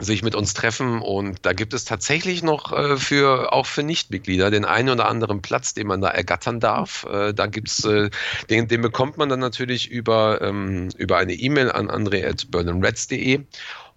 sich 0.00 0.22
mit 0.22 0.34
uns 0.34 0.54
treffen 0.54 1.00
und 1.00 1.38
da 1.42 1.52
gibt 1.52 1.72
es 1.72 1.84
tatsächlich 1.84 2.42
noch 2.42 2.72
äh, 2.72 2.96
für 2.96 3.52
auch 3.52 3.66
für 3.66 3.84
Nichtmitglieder 3.84 4.50
den 4.50 4.64
einen 4.64 4.88
oder 4.88 5.08
anderen 5.08 5.40
Platz, 5.40 5.72
den 5.72 5.86
man 5.86 6.00
da 6.00 6.08
ergattern 6.08 6.58
darf. 6.58 7.06
Äh, 7.08 7.32
da 7.32 7.46
gibt's 7.46 7.84
äh, 7.84 8.10
den, 8.50 8.66
den 8.66 8.82
bekommt 8.82 9.18
man 9.18 9.28
dann 9.28 9.38
natürlich 9.38 9.88
über 9.88 10.42
ähm, 10.42 10.88
über 10.98 11.18
eine 11.18 11.34
E-Mail 11.34 11.70
an 11.70 11.90
andre@burnandreds.de 11.90 13.44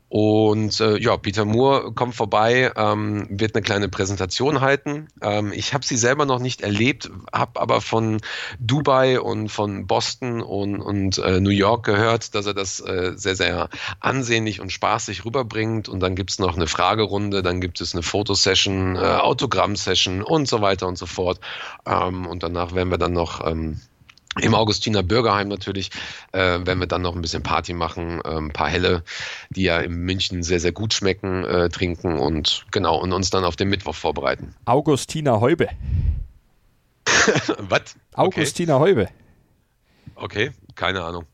und 0.10 0.80
äh, 0.80 0.98
ja, 1.00 1.18
Peter 1.18 1.44
Moore 1.44 1.92
kommt 1.92 2.16
vorbei, 2.16 2.72
ähm, 2.78 3.28
wird 3.30 3.56
eine 3.56 3.62
kleine 3.62 3.90
Präsentation 3.90 4.62
halten. 4.62 5.10
Ähm, 5.22 5.52
ich 5.52 5.74
habe 5.74 5.86
sie 5.86 5.98
selber 5.98 6.26
noch 6.26 6.40
nicht 6.40 6.62
erlebt, 6.62 7.10
habe 7.34 7.60
aber 7.60 7.82
von 7.82 8.22
Dubai 8.60 9.20
und 9.20 9.50
von 9.50 9.86
Boston 9.86 10.42
und, 10.42 10.80
und 10.80 11.18
äh, 11.18 11.42
New 11.42 11.50
York 11.50 11.86
gehört, 11.86 12.36
dass 12.36 12.46
er 12.46 12.54
das 12.54 12.80
äh, 12.80 13.14
sehr, 13.16 13.36
sehr 13.36 13.70
ansehnlich 14.00 14.62
und 14.62 14.72
spaßig 14.72 15.26
rüberbringt. 15.26 15.90
Und 15.90 16.00
dann 16.00 16.16
gibt's 16.16 16.40
noch 16.40 16.56
eine 16.56 16.68
Fragerunde, 16.68 17.44
dann 17.44 17.60
gibt 17.60 17.82
es 17.82 17.94
eine 17.94 18.04
Fotosession, 18.04 18.96
äh, 18.96 19.00
Autogramm-Session 19.00 20.24
und 20.24 20.48
so 20.48 20.62
weiter 20.62 20.88
und 20.88 20.98
so 20.98 21.06
fort. 21.06 21.42
Ähm, 21.86 22.26
und 22.28 22.44
danach 22.44 22.74
werden 22.74 22.90
wir 22.90 22.98
dann 22.98 23.14
noch... 23.14 23.46
Ähm, 23.46 23.82
im 24.42 24.56
Augustiner 24.56 25.04
Bürgerheim 25.04 25.48
natürlich, 25.48 25.92
äh, 26.32 26.40
werden 26.40 26.80
wir 26.80 26.88
dann 26.88 27.02
noch 27.02 27.16
ein 27.16 27.22
bisschen 27.22 27.44
Party 27.44 27.74
machen, 27.74 28.22
äh, 28.24 28.38
ein 28.38 28.52
paar 28.52 28.70
Helle, 28.70 29.04
die 29.50 29.64
ja 29.64 29.80
in 29.80 29.94
München 29.94 30.44
sehr, 30.44 30.60
sehr 30.60 30.72
gut 30.72 30.94
schmecken, 30.94 31.44
äh, 31.44 31.70
trinken 31.70 32.18
und 32.18 32.66
genau, 32.72 32.98
und 32.98 33.14
uns 33.14 33.30
dann 33.30 33.44
auf 33.44 33.56
den 33.56 33.70
Mittwoch 33.70 33.96
vorbereiten. 33.96 34.56
Augustina 34.66 35.40
Heube. 35.40 35.70
Was? 37.58 37.82
Okay. 37.82 37.92
Augustina 38.14 38.80
Heube. 38.80 39.10
okay, 40.16 40.52
keine 40.76 41.04
Ahnung. 41.04 41.26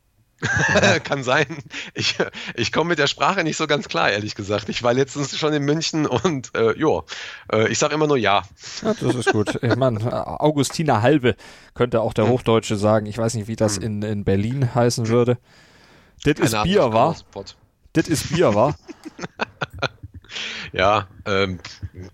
Kann 1.03 1.23
sein. 1.23 1.45
Ich, 1.93 2.17
ich 2.55 2.71
komme 2.71 2.89
mit 2.89 2.99
der 2.99 3.07
Sprache 3.07 3.43
nicht 3.43 3.57
so 3.57 3.67
ganz 3.67 3.87
klar, 3.87 4.11
ehrlich 4.11 4.35
gesagt. 4.35 4.69
Ich 4.69 4.83
war 4.83 4.93
letztens 4.93 5.37
schon 5.37 5.53
in 5.53 5.63
München 5.63 6.05
und 6.05 6.55
äh, 6.55 6.77
ja, 6.79 7.01
äh, 7.51 7.67
ich 7.69 7.79
sage 7.79 7.93
immer 7.95 8.07
nur 8.07 8.17
ja. 8.17 8.43
Ja, 8.81 8.93
das 8.93 9.15
ist 9.15 9.31
gut. 9.31 9.59
Ich 9.61 9.75
meine, 9.75 10.41
Augustina 10.41 11.01
Halbe 11.01 11.35
könnte 11.73 12.01
auch 12.01 12.09
Hm. 12.11 12.15
der 12.15 12.27
Hochdeutsche 12.27 12.75
sagen. 12.75 13.05
Ich 13.05 13.17
weiß 13.17 13.35
nicht, 13.35 13.47
wie 13.47 13.55
das 13.55 13.77
in, 13.77 14.01
in 14.01 14.23
Berlin 14.23 14.75
heißen 14.75 15.07
würde. 15.07 15.37
Das 16.23 16.39
ist 16.39 16.63
Bier, 16.63 16.93
war? 16.93 17.15
Das 17.93 18.07
ist 18.07 18.33
Bier, 18.33 18.53
war? 18.55 18.75
Ja, 20.71 21.07
ähm, 21.25 21.59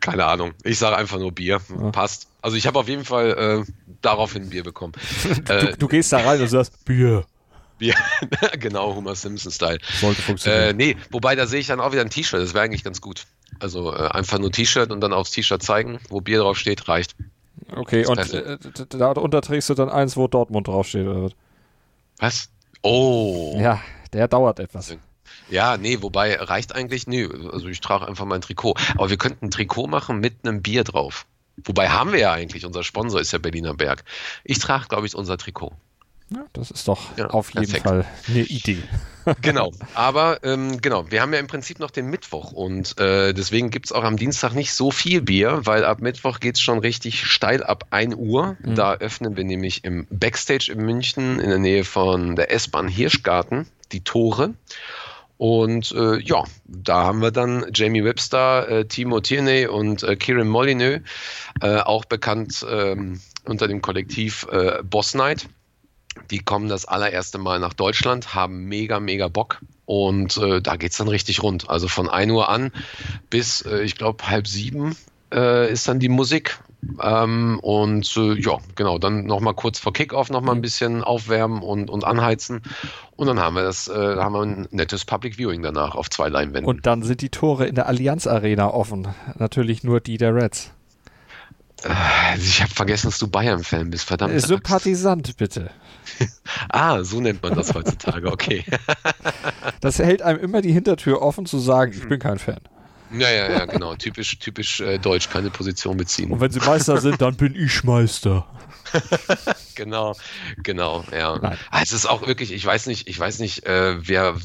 keine 0.01 0.25
Ahnung. 0.25 0.51
Ich 0.63 0.77
sage 0.77 0.97
einfach 0.97 1.17
nur 1.19 1.31
Bier. 1.31 1.61
Passt. 1.93 2.27
Also 2.41 2.57
ich 2.57 2.67
habe 2.67 2.77
auf 2.79 2.89
jeden 2.89 3.05
Fall 3.05 3.65
äh, 3.65 3.71
daraufhin 4.01 4.49
Bier 4.49 4.63
bekommen. 4.63 4.93
Du, 5.45 5.77
du 5.77 5.87
gehst 5.87 6.11
da 6.11 6.17
rein 6.17 6.41
und 6.41 6.47
sagst 6.47 6.83
Bier. 6.83 7.25
Bier. 7.79 7.95
genau, 8.59 8.93
Homer 8.93 9.15
Simpson-Style. 9.15 9.79
Sollte 9.99 10.21
Äh, 10.21 10.23
funktionieren. 10.23 10.77
nee, 10.77 10.95
wobei 11.09 11.35
da 11.35 11.47
sehe 11.47 11.59
ich 11.59 11.67
dann 11.67 11.79
auch 11.79 11.91
wieder 11.91 12.01
ein 12.01 12.09
T-Shirt. 12.11 12.39
Das 12.41 12.53
wäre 12.53 12.63
eigentlich 12.63 12.83
ganz 12.83 13.01
gut. 13.01 13.25
Also 13.59 13.91
äh, 13.93 14.09
einfach 14.09 14.37
nur 14.37 14.51
T-Shirt 14.51 14.91
und 14.91 15.01
dann 15.01 15.11
aufs 15.13 15.31
T-Shirt 15.31 15.63
zeigen, 15.63 15.99
wo 16.09 16.21
Bier 16.21 16.39
drauf 16.39 16.57
steht, 16.57 16.87
reicht. 16.87 17.15
okay, 17.75 18.05
und 18.05 18.17
äh, 18.33 18.57
darunter 18.89 19.41
trägst 19.41 19.69
du 19.69 19.73
dann 19.73 19.89
eins, 19.89 20.15
wo 20.15 20.27
Dortmund 20.27 20.67
draufsteht. 20.67 21.07
Oder 21.07 21.23
was? 21.23 21.31
Was? 22.19 22.49
Oh. 22.81 23.57
Ja, 23.59 23.81
der 24.13 24.27
dauert 24.27 24.59
etwas. 24.59 24.95
Ja, 25.49 25.77
nee, 25.77 25.97
wobei 26.01 26.35
reicht 26.35 26.75
eigentlich, 26.75 27.07
nee, 27.07 27.27
also 27.51 27.67
ich 27.67 27.79
trage 27.81 28.07
einfach 28.07 28.25
mein 28.25 28.41
Trikot. 28.41 28.75
Aber 28.95 29.09
wir 29.09 29.17
könnten 29.17 29.47
ein 29.47 29.51
Trikot 29.51 29.87
machen 29.87 30.19
mit 30.19 30.35
einem 30.43 30.61
Bier 30.61 30.83
drauf. 30.83 31.25
Wobei 31.65 31.89
haben 31.89 32.11
wir 32.13 32.19
ja 32.19 32.31
eigentlich, 32.31 32.65
unser 32.65 32.83
Sponsor 32.83 33.19
ist 33.19 33.33
ja 33.33 33.39
Berliner 33.39 33.73
Berg. 33.73 34.03
Ich 34.43 34.59
trage, 34.59 34.87
glaube 34.87 35.07
ich, 35.07 35.15
unser 35.15 35.37
Trikot. 35.37 35.73
Ja, 36.31 36.45
das 36.53 36.69
ist 36.71 36.87
doch 36.87 37.17
Ja, 37.17 37.27
auf 37.27 37.53
jeden 37.53 37.65
perfekt. 37.65 37.83
Fall 37.87 38.05
eine 38.27 38.39
Idee. 38.41 38.83
Genau, 39.43 39.71
aber 39.93 40.39
ähm, 40.43 40.81
genau, 40.81 41.11
wir 41.11 41.21
haben 41.21 41.31
ja 41.33 41.39
im 41.39 41.45
Prinzip 41.45 41.77
noch 41.77 41.91
den 41.91 42.07
Mittwoch 42.07 42.51
und 42.51 42.99
äh, 42.99 43.31
deswegen 43.31 43.69
gibt's 43.69 43.91
auch 43.91 44.03
am 44.03 44.17
Dienstag 44.17 44.53
nicht 44.53 44.73
so 44.73 44.89
viel 44.89 45.21
Bier, 45.21 45.59
weil 45.65 45.85
ab 45.85 46.01
Mittwoch 46.01 46.39
geht's 46.39 46.61
schon 46.61 46.79
richtig 46.79 47.25
steil 47.25 47.61
ab 47.61 47.85
1 47.91 48.15
Uhr. 48.15 48.57
Da 48.63 48.95
öffnen 48.95 49.37
wir 49.37 49.43
nämlich 49.43 49.83
im 49.83 50.07
Backstage 50.09 50.71
in 50.71 50.79
München 50.83 51.39
in 51.39 51.49
der 51.49 51.59
Nähe 51.59 51.83
von 51.83 52.35
der 52.37 52.51
S-Bahn 52.51 52.87
Hirschgarten 52.87 53.67
die 53.91 54.03
Tore. 54.03 54.55
Und 55.37 55.91
äh, 55.91 56.19
ja, 56.19 56.43
da 56.65 57.03
haben 57.03 57.21
wir 57.21 57.31
dann 57.31 57.65
Jamie 57.73 58.03
Webster, 58.03 58.67
äh, 58.67 58.85
Timo 58.85 59.19
Tierney 59.21 59.67
und 59.67 60.01
äh, 60.03 60.15
Kieran 60.15 60.47
Molyneux, 60.47 61.01
äh, 61.61 61.77
auch 61.77 62.05
bekannt 62.05 62.65
ähm, 62.69 63.21
unter 63.45 63.67
dem 63.67 63.81
Kollektiv 63.81 64.47
äh, 64.51 64.81
Boss 64.83 65.13
Night. 65.13 65.47
Die 66.31 66.39
kommen 66.39 66.69
das 66.69 66.85
allererste 66.85 67.37
Mal 67.37 67.59
nach 67.59 67.73
Deutschland, 67.73 68.33
haben 68.35 68.65
mega, 68.65 68.99
mega 68.99 69.27
Bock. 69.27 69.61
Und 69.85 70.37
äh, 70.37 70.61
da 70.61 70.75
geht's 70.75 70.97
dann 70.97 71.07
richtig 71.07 71.41
rund. 71.41 71.69
Also 71.69 71.87
von 71.87 72.09
1 72.09 72.31
Uhr 72.31 72.49
an 72.49 72.71
bis, 73.29 73.61
äh, 73.61 73.81
ich 73.81 73.95
glaube, 73.95 74.27
halb 74.27 74.47
sieben 74.47 74.95
äh, 75.33 75.71
ist 75.71 75.87
dann 75.87 75.99
die 75.99 76.09
Musik. 76.09 76.59
Ähm, 77.01 77.59
und 77.61 78.15
äh, 78.15 78.33
ja, 78.39 78.57
genau, 78.75 78.99
dann 78.99 79.25
nochmal 79.25 79.53
kurz 79.53 79.79
vor 79.79 79.91
Kickoff 79.91 80.29
nochmal 80.29 80.55
ein 80.55 80.61
bisschen 80.61 81.03
aufwärmen 81.03 81.61
und, 81.61 81.89
und 81.89 82.05
anheizen. 82.05 82.61
Und 83.15 83.27
dann 83.27 83.39
haben 83.39 83.55
wir 83.55 83.63
das, 83.63 83.87
äh, 83.87 84.17
haben 84.17 84.33
wir 84.33 84.41
ein 84.43 84.67
nettes 84.71 85.05
Public 85.05 85.37
Viewing 85.37 85.61
danach 85.61 85.95
auf 85.95 86.09
zwei 86.09 86.29
Leinwänden. 86.29 86.65
Und 86.65 86.85
dann 86.85 87.03
sind 87.03 87.21
die 87.21 87.29
Tore 87.29 87.65
in 87.65 87.75
der 87.75 87.87
Allianz 87.87 88.27
Arena 88.27 88.73
offen. 88.73 89.07
Natürlich 89.37 89.83
nur 89.83 89.99
die 89.99 90.17
der 90.17 90.33
Reds. 90.33 90.71
Also 91.83 92.43
ich 92.43 92.61
habe 92.61 92.73
vergessen, 92.73 93.07
dass 93.09 93.19
du 93.19 93.27
Bayern-Fan 93.27 93.89
bist, 93.89 94.05
verdammt. 94.05 94.33
Äh, 94.33 94.39
Sympathisant, 94.39 95.35
bitte. 95.37 95.71
Ah, 96.69 97.03
so 97.03 97.21
nennt 97.21 97.41
man 97.43 97.55
das 97.55 97.73
heutzutage, 97.73 98.31
okay. 98.31 98.65
Das 99.81 99.99
hält 99.99 100.21
einem 100.21 100.39
immer 100.39 100.61
die 100.61 100.71
Hintertür 100.73 101.21
offen 101.21 101.45
zu 101.45 101.59
sagen, 101.59 101.93
ich 101.95 102.07
bin 102.09 102.19
kein 102.19 102.39
Fan. 102.39 102.59
ja, 103.13 103.29
ja, 103.29 103.49
ja, 103.49 103.65
genau. 103.65 103.95
Typisch, 103.95 104.37
typisch 104.39 104.81
äh, 104.81 104.97
deutsch, 104.97 105.29
keine 105.29 105.49
Position 105.49 105.95
beziehen. 105.97 106.31
Und 106.31 106.41
wenn 106.41 106.51
sie 106.51 106.59
Meister 106.59 106.99
sind, 106.99 107.21
dann 107.21 107.35
bin 107.35 107.55
ich 107.55 107.83
Meister. 107.83 108.45
Genau, 109.79 110.13
genau, 110.61 111.05
ja. 111.13 111.39
Nein. 111.41 111.57
Ah, 111.71 111.79
Es 111.81 111.93
ist 111.93 112.05
auch 112.05 112.27
wirklich, 112.27 112.51
ich 112.51 112.65
weiß 112.65 112.87
nicht, 112.87 113.07
ich 113.07 113.17
weiß 113.17 113.39
nicht, 113.39 113.65
äh, 113.65 113.95
wer 114.05 114.35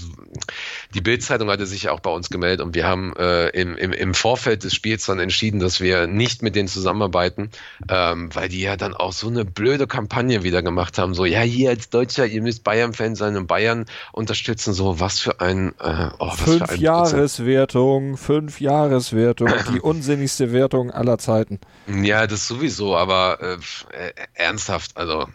die 0.94 1.00
Bildzeitung 1.00 1.50
hatte 1.50 1.66
sich 1.66 1.85
ja 1.85 1.90
auch 1.90 1.98
bei 1.98 2.11
uns 2.11 2.30
gemeldet 2.30 2.64
und 2.64 2.76
wir 2.76 2.87
haben 2.87 3.16
äh, 3.16 3.48
im, 3.48 3.76
im, 3.76 3.92
im 3.92 4.14
Vorfeld 4.14 4.62
des 4.62 4.74
Spiels 4.74 5.07
dann 5.07 5.18
entschieden, 5.18 5.59
dass 5.59 5.80
wir 5.80 6.07
nicht 6.07 6.42
mit 6.42 6.54
denen 6.54 6.68
zusammenarbeiten, 6.68 7.50
ähm, 7.88 8.33
weil 8.33 8.48
die 8.48 8.61
ja 8.61 8.76
dann 8.76 8.94
auch 8.94 9.12
so 9.12 9.26
eine 9.26 9.44
blöde 9.44 9.88
Kampagne 9.88 10.44
wieder 10.44 10.62
gemacht 10.62 10.98
haben. 10.98 11.14
So, 11.14 11.24
ja, 11.24 11.40
hier 11.40 11.70
als 11.70 11.90
Deutscher, 11.90 12.26
ihr 12.26 12.40
müsst 12.40 12.62
Bayern-Fan 12.62 13.16
sein 13.16 13.37
und 13.37 13.48
Bayern 13.48 13.87
unterstützen. 14.12 14.72
So, 14.72 15.00
was 15.00 15.18
für 15.18 15.40
ein, 15.40 15.74
äh, 15.80 16.11
oh, 16.20 16.28
was 16.28 16.40
fünf 16.40 16.66
für 16.66 16.74
ein 16.74 16.80
Jahreswertung, 16.80 18.16
fünf 18.16 18.61
Jahreswertung, 18.61 19.48
die 19.72 19.80
unsinnigste 19.80 20.52
Wertung 20.52 20.92
aller 20.92 21.18
Zeiten. 21.18 21.59
Ja, 21.87 22.27
das 22.27 22.49
sowieso, 22.49 22.97
aber 22.97 23.38
äh, 23.40 23.55
äh 23.97 24.12
ernsthaft, 24.35 24.97
also 24.97 25.27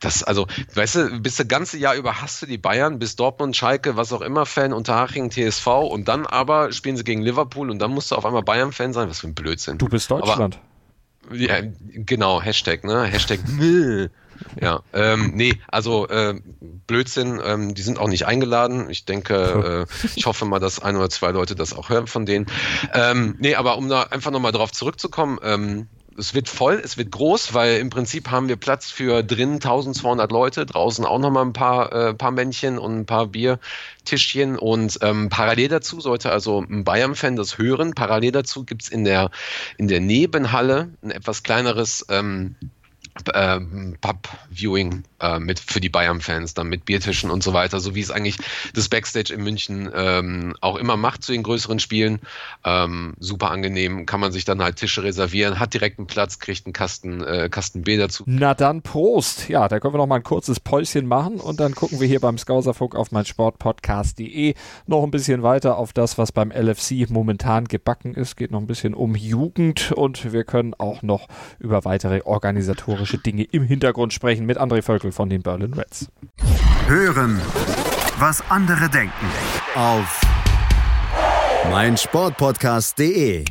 das, 0.00 0.22
also, 0.22 0.46
weißt 0.74 0.96
du, 0.96 1.20
bist 1.20 1.38
das 1.38 1.48
ganze 1.48 1.78
Jahr 1.78 1.94
über 1.94 2.20
hast 2.20 2.42
du 2.42 2.46
die 2.46 2.58
Bayern, 2.58 2.98
bis 2.98 3.16
Dortmund, 3.16 3.56
Schalke, 3.56 3.96
was 3.96 4.12
auch 4.12 4.20
immer 4.20 4.44
Fan, 4.44 4.72
Unterhaching, 4.72 5.30
TSV 5.30 5.66
und 5.66 6.08
dann 6.08 6.26
aber 6.26 6.72
spielen 6.72 6.96
sie 6.96 7.04
gegen 7.04 7.22
Liverpool 7.22 7.70
und 7.70 7.78
dann 7.78 7.90
musst 7.90 8.10
du 8.10 8.16
auf 8.16 8.26
einmal 8.26 8.42
Bayern-Fan 8.42 8.92
sein. 8.92 9.08
Was 9.08 9.20
für 9.20 9.28
ein 9.28 9.34
Blödsinn. 9.34 9.78
Du 9.78 9.88
bist 9.88 10.10
Deutschland. 10.10 10.58
Aber, 11.26 11.36
ja, 11.36 11.56
genau, 11.60 12.42
Hashtag, 12.42 12.84
ne? 12.84 13.04
Hashtag 13.04 13.40
Ja, 14.60 14.80
ähm, 14.92 15.32
nee, 15.34 15.60
also 15.68 16.08
äh, 16.08 16.40
Blödsinn, 16.86 17.40
ähm, 17.44 17.74
die 17.74 17.82
sind 17.82 17.98
auch 17.98 18.08
nicht 18.08 18.26
eingeladen. 18.26 18.88
Ich 18.90 19.04
denke, 19.04 19.86
äh, 19.90 20.08
ich 20.16 20.26
hoffe 20.26 20.44
mal, 20.44 20.60
dass 20.60 20.80
ein 20.80 20.96
oder 20.96 21.10
zwei 21.10 21.30
Leute 21.30 21.54
das 21.54 21.72
auch 21.72 21.88
hören 21.88 22.06
von 22.06 22.26
denen. 22.26 22.46
Ähm, 22.92 23.36
nee, 23.38 23.54
aber 23.54 23.76
um 23.76 23.88
da 23.88 24.02
einfach 24.04 24.30
nochmal 24.30 24.52
drauf 24.52 24.72
zurückzukommen, 24.72 25.38
ähm, 25.42 25.88
es 26.18 26.34
wird 26.34 26.48
voll, 26.48 26.80
es 26.84 26.96
wird 26.96 27.10
groß, 27.10 27.54
weil 27.54 27.78
im 27.78 27.90
Prinzip 27.90 28.30
haben 28.30 28.48
wir 28.48 28.56
Platz 28.56 28.90
für 28.90 29.22
drinnen 29.22 29.54
1200 29.54 30.30
Leute, 30.30 30.66
draußen 30.66 31.04
auch 31.04 31.18
nochmal 31.18 31.44
ein 31.44 31.52
paar, 31.52 31.92
äh, 31.92 32.14
paar 32.14 32.30
Männchen 32.30 32.78
und 32.78 33.00
ein 33.00 33.06
paar 33.06 33.26
Biertischchen 33.26 34.58
und 34.58 34.98
ähm, 35.02 35.28
parallel 35.28 35.68
dazu 35.68 36.00
sollte 36.00 36.30
also 36.30 36.60
ein 36.60 36.84
Bayern-Fan 36.84 37.36
das 37.36 37.58
hören. 37.58 37.94
Parallel 37.94 38.32
dazu 38.32 38.64
gibt's 38.64 38.88
in 38.88 39.04
der, 39.04 39.30
in 39.76 39.88
der 39.88 40.00
Nebenhalle 40.00 40.90
ein 41.02 41.10
etwas 41.10 41.42
kleineres 41.42 42.06
ähm, 42.08 42.56
ähm, 43.34 43.96
Pub-Viewing 44.00 45.04
äh, 45.24 45.40
mit 45.40 45.58
für 45.58 45.80
die 45.80 45.88
Bayern-Fans, 45.88 46.54
dann 46.54 46.68
mit 46.68 46.84
Biertischen 46.84 47.30
und 47.30 47.42
so 47.42 47.52
weiter, 47.52 47.80
so 47.80 47.94
wie 47.94 48.00
es 48.00 48.10
eigentlich 48.10 48.36
das 48.74 48.88
Backstage 48.88 49.32
in 49.32 49.42
München 49.42 49.90
ähm, 49.94 50.54
auch 50.60 50.76
immer 50.76 50.96
macht 50.96 51.22
zu 51.22 51.32
den 51.32 51.42
größeren 51.42 51.78
Spielen. 51.78 52.20
Ähm, 52.64 53.14
super 53.18 53.50
angenehm, 53.50 54.06
kann 54.06 54.20
man 54.20 54.32
sich 54.32 54.44
dann 54.44 54.62
halt 54.62 54.76
Tische 54.76 55.02
reservieren, 55.02 55.58
hat 55.58 55.72
direkt 55.74 55.98
einen 55.98 56.06
Platz, 56.06 56.38
kriegt 56.38 56.66
einen 56.66 56.72
Kasten, 56.72 57.22
äh, 57.22 57.48
Kasten 57.50 57.82
Bier 57.82 57.98
dazu. 57.98 58.24
Na 58.26 58.54
dann 58.54 58.82
Prost! 58.82 59.48
Ja, 59.48 59.68
da 59.68 59.80
können 59.80 59.94
wir 59.94 59.98
noch 59.98 60.06
mal 60.06 60.16
ein 60.16 60.22
kurzes 60.22 60.60
Päuschen 60.60 61.06
machen 61.06 61.40
und 61.40 61.60
dann 61.60 61.74
gucken 61.74 62.00
wir 62.00 62.06
hier 62.06 62.20
beim 62.20 62.36
Skauserfunk 62.36 62.94
auf 62.94 63.10
mein 63.12 63.24
Sportpodcast.de 63.24 64.54
noch 64.86 65.02
ein 65.02 65.10
bisschen 65.10 65.42
weiter 65.42 65.78
auf 65.78 65.92
das, 65.92 66.18
was 66.18 66.32
beim 66.32 66.50
LFC 66.50 67.08
momentan 67.08 67.64
gebacken 67.64 68.14
ist. 68.14 68.36
Geht 68.36 68.50
noch 68.50 68.60
ein 68.60 68.66
bisschen 68.66 68.94
um 68.94 69.14
Jugend 69.14 69.92
und 69.92 70.32
wir 70.32 70.44
können 70.44 70.74
auch 70.74 71.02
noch 71.02 71.28
über 71.58 71.84
weitere 71.84 72.22
organisatorische 72.24 73.18
Dinge 73.18 73.44
im 73.44 73.62
Hintergrund 73.62 74.12
sprechen 74.12 74.44
mit 74.46 74.58
André 74.58 74.82
Völkel 74.82 75.13
von 75.14 75.30
den 75.30 75.42
Berlin 75.42 75.72
Reds. 75.72 76.08
Hören, 76.86 77.40
was 78.18 78.42
andere 78.50 78.90
denken. 78.90 79.26
Auf 79.74 80.20
meinsportpodcast.de 81.70 83.44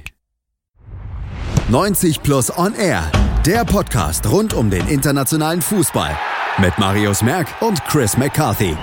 90 1.69 2.21
Plus 2.21 2.55
On 2.55 2.75
Air, 2.75 3.09
der 3.45 3.65
Podcast 3.65 4.29
rund 4.29 4.53
um 4.53 4.69
den 4.69 4.87
internationalen 4.87 5.61
Fußball 5.61 6.15
mit 6.59 6.77
Marius 6.77 7.23
Merck 7.23 7.47
und 7.61 7.83
Chris 7.85 8.17
McCarthy. 8.17 8.75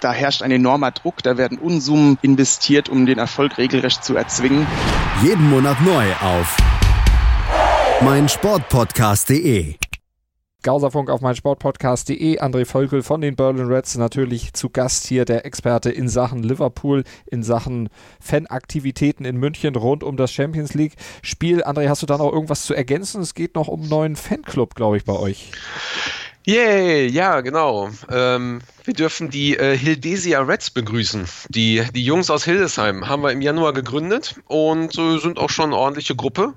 Da 0.00 0.12
herrscht 0.12 0.42
ein 0.42 0.50
enormer 0.50 0.90
Druck, 0.90 1.22
da 1.22 1.36
werden 1.36 1.58
Unsummen 1.58 2.18
investiert, 2.22 2.88
um 2.88 3.06
den 3.06 3.18
Erfolg 3.18 3.58
regelrecht 3.58 4.04
zu 4.04 4.16
erzwingen. 4.16 4.66
Jeden 5.22 5.48
Monat 5.48 5.80
neu 5.82 6.12
auf 6.20 6.56
mein 8.00 8.28
Sportpodcast.de. 8.28 9.76
Gauserfunk 10.64 11.10
auf 11.10 11.20
mein 11.20 11.36
Sportpodcast.de. 11.36 12.40
André 12.40 12.64
Völkel 12.64 13.02
von 13.02 13.20
den 13.20 13.36
Berlin 13.36 13.66
Reds 13.66 13.96
natürlich 13.98 14.54
zu 14.54 14.70
Gast 14.70 15.06
hier, 15.06 15.26
der 15.26 15.44
Experte 15.44 15.90
in 15.90 16.08
Sachen 16.08 16.42
Liverpool, 16.42 17.04
in 17.26 17.42
Sachen 17.42 17.90
Fanaktivitäten 18.18 19.26
in 19.26 19.36
München 19.36 19.76
rund 19.76 20.02
um 20.02 20.16
das 20.16 20.32
Champions 20.32 20.72
League 20.72 20.94
Spiel. 21.20 21.62
André, 21.62 21.88
hast 21.90 22.00
du 22.00 22.06
da 22.06 22.16
noch 22.16 22.32
irgendwas 22.32 22.64
zu 22.64 22.72
ergänzen? 22.72 23.20
Es 23.20 23.34
geht 23.34 23.54
noch 23.56 23.68
um 23.68 23.82
einen 23.82 23.90
neuen 23.90 24.16
Fanclub, 24.16 24.74
glaube 24.74 24.96
ich, 24.96 25.04
bei 25.04 25.12
euch. 25.12 25.52
Yay, 26.46 27.06
ja, 27.08 27.40
genau. 27.40 27.88
Ähm, 28.10 28.60
wir 28.84 28.92
dürfen 28.92 29.30
die 29.30 29.56
äh, 29.56 29.78
Hildesia 29.78 30.42
Reds 30.42 30.68
begrüßen. 30.68 31.24
Die, 31.48 31.82
die 31.94 32.04
Jungs 32.04 32.28
aus 32.28 32.44
Hildesheim 32.44 33.08
haben 33.08 33.22
wir 33.22 33.32
im 33.32 33.40
Januar 33.40 33.72
gegründet 33.72 34.34
und 34.46 34.98
äh, 34.98 35.18
sind 35.20 35.38
auch 35.38 35.48
schon 35.48 35.66
eine 35.70 35.76
ordentliche 35.76 36.14
Gruppe 36.14 36.52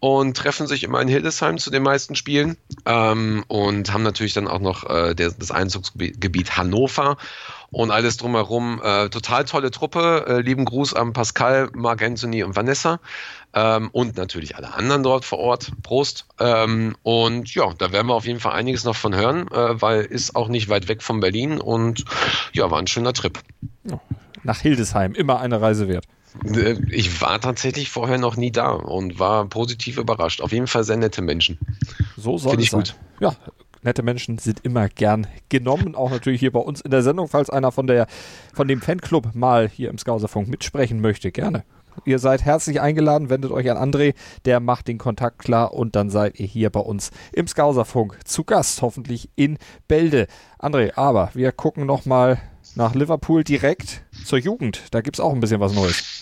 und 0.00 0.36
treffen 0.36 0.66
sich 0.66 0.82
immer 0.82 1.00
in 1.00 1.06
Hildesheim 1.06 1.58
zu 1.58 1.70
den 1.70 1.84
meisten 1.84 2.16
Spielen 2.16 2.56
ähm, 2.86 3.44
und 3.46 3.92
haben 3.92 4.02
natürlich 4.02 4.34
dann 4.34 4.48
auch 4.48 4.58
noch 4.58 4.90
äh, 4.90 5.14
der, 5.14 5.30
das 5.30 5.52
Einzugsgebiet 5.52 6.56
Hannover 6.56 7.16
und 7.70 7.90
alles 7.90 8.16
drumherum. 8.16 8.80
Äh, 8.82 9.08
total 9.08 9.44
tolle 9.44 9.70
Truppe. 9.70 10.24
Äh, 10.26 10.40
lieben 10.40 10.64
Gruß 10.64 10.94
an 10.94 11.12
Pascal, 11.12 11.70
Marc 11.74 12.02
Anthony 12.02 12.42
und 12.42 12.56
Vanessa 12.56 13.00
ähm, 13.54 13.90
und 13.92 14.16
natürlich 14.16 14.56
alle 14.56 14.74
anderen 14.74 15.02
dort 15.02 15.24
vor 15.24 15.38
Ort. 15.38 15.72
Prost. 15.82 16.26
Ähm, 16.38 16.96
und 17.02 17.54
ja, 17.54 17.72
da 17.78 17.92
werden 17.92 18.08
wir 18.08 18.14
auf 18.14 18.26
jeden 18.26 18.40
Fall 18.40 18.52
einiges 18.52 18.84
noch 18.84 18.96
von 18.96 19.14
hören, 19.14 19.48
äh, 19.48 19.80
weil 19.80 20.02
ist 20.02 20.36
auch 20.36 20.48
nicht 20.48 20.68
weit 20.68 20.88
weg 20.88 21.02
von 21.02 21.20
Berlin 21.20 21.60
und 21.60 22.04
ja, 22.52 22.70
war 22.70 22.78
ein 22.78 22.86
schöner 22.86 23.12
Trip. 23.12 23.38
Nach 24.42 24.58
Hildesheim, 24.58 25.14
immer 25.14 25.40
eine 25.40 25.60
Reise 25.60 25.88
wert. 25.88 26.06
Äh, 26.44 26.76
ich 26.90 27.20
war 27.20 27.40
tatsächlich 27.40 27.90
vorher 27.90 28.18
noch 28.18 28.36
nie 28.36 28.52
da 28.52 28.70
und 28.70 29.18
war 29.18 29.46
positiv 29.46 29.98
überrascht. 29.98 30.40
Auf 30.40 30.52
jeden 30.52 30.66
Fall 30.66 30.84
sehr 30.84 30.96
nette 30.96 31.22
Menschen. 31.22 31.58
So 32.16 32.38
soll 32.38 32.52
Find 32.52 32.60
es 32.60 32.64
ich 32.64 32.70
sein. 32.70 32.80
gut. 32.80 32.94
Ja, 33.20 33.36
nette 33.82 34.02
Menschen 34.02 34.38
sind 34.38 34.60
immer 34.64 34.88
gern 34.88 35.26
genommen. 35.48 35.94
Auch 35.94 36.10
natürlich 36.10 36.40
hier 36.40 36.52
bei 36.52 36.60
uns 36.60 36.80
in 36.80 36.90
der 36.90 37.02
Sendung, 37.02 37.28
falls 37.28 37.50
einer 37.50 37.72
von 37.72 37.86
der 37.86 38.06
von 38.54 38.68
dem 38.68 38.80
Fanclub 38.80 39.34
mal 39.34 39.68
hier 39.68 39.90
im 39.90 39.98
Skauserfunk 39.98 40.48
mitsprechen 40.48 41.00
möchte, 41.00 41.32
gerne. 41.32 41.64
Ihr 42.04 42.18
seid 42.18 42.44
herzlich 42.44 42.80
eingeladen, 42.80 43.30
wendet 43.30 43.50
euch 43.50 43.70
an 43.70 43.76
André, 43.76 44.14
der 44.44 44.60
macht 44.60 44.88
den 44.88 44.98
Kontakt 44.98 45.38
klar 45.38 45.74
und 45.74 45.96
dann 45.96 46.08
seid 46.08 46.38
ihr 46.38 46.46
hier 46.46 46.70
bei 46.70 46.80
uns 46.80 47.10
im 47.32 47.46
Skauserfunk 47.46 48.18
zu 48.24 48.44
Gast, 48.44 48.80
hoffentlich 48.80 49.28
in 49.36 49.58
Bälde. 49.88 50.26
André, 50.58 50.92
aber 50.96 51.30
wir 51.34 51.52
gucken 51.52 51.86
nochmal 51.86 52.40
nach 52.74 52.94
Liverpool 52.94 53.44
direkt 53.44 54.02
zur 54.24 54.38
Jugend. 54.38 54.84
Da 54.92 55.00
gibt 55.00 55.16
es 55.16 55.20
auch 55.20 55.32
ein 55.32 55.40
bisschen 55.40 55.60
was 55.60 55.74
Neues. 55.74 56.19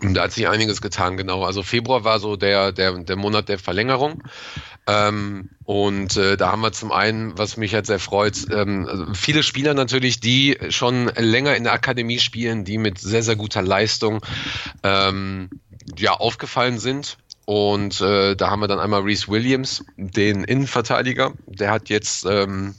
Da 0.00 0.24
hat 0.24 0.32
sich 0.32 0.48
einiges 0.48 0.82
getan, 0.82 1.16
genau. 1.16 1.44
Also 1.44 1.62
Februar 1.62 2.04
war 2.04 2.18
so 2.18 2.36
der, 2.36 2.72
der, 2.72 2.92
der 2.92 3.16
Monat 3.16 3.48
der 3.48 3.58
Verlängerung. 3.58 4.22
Ähm, 4.86 5.50
und 5.64 6.16
äh, 6.16 6.36
da 6.36 6.52
haben 6.52 6.60
wir 6.60 6.72
zum 6.72 6.92
einen, 6.92 7.36
was 7.36 7.56
mich 7.56 7.74
halt 7.74 7.86
sehr 7.86 7.98
freut, 7.98 8.46
ähm, 8.52 8.86
also 8.88 9.06
viele 9.14 9.42
Spieler 9.42 9.74
natürlich, 9.74 10.20
die 10.20 10.58
schon 10.68 11.06
länger 11.16 11.56
in 11.56 11.64
der 11.64 11.72
Akademie 11.72 12.20
spielen, 12.20 12.64
die 12.64 12.78
mit 12.78 12.98
sehr, 12.98 13.22
sehr 13.22 13.36
guter 13.36 13.62
Leistung 13.62 14.20
ähm, 14.82 15.50
ja, 15.96 16.12
aufgefallen 16.12 16.78
sind. 16.78 17.18
Und 17.46 18.00
äh, 18.00 18.34
da 18.36 18.50
haben 18.50 18.60
wir 18.60 18.68
dann 18.68 18.80
einmal 18.80 19.02
Reese 19.02 19.28
Williams, 19.28 19.84
den 19.96 20.44
Innenverteidiger. 20.44 21.32
Der 21.46 21.70
hat 21.70 21.88
jetzt 21.88 22.26
ähm, 22.28 22.74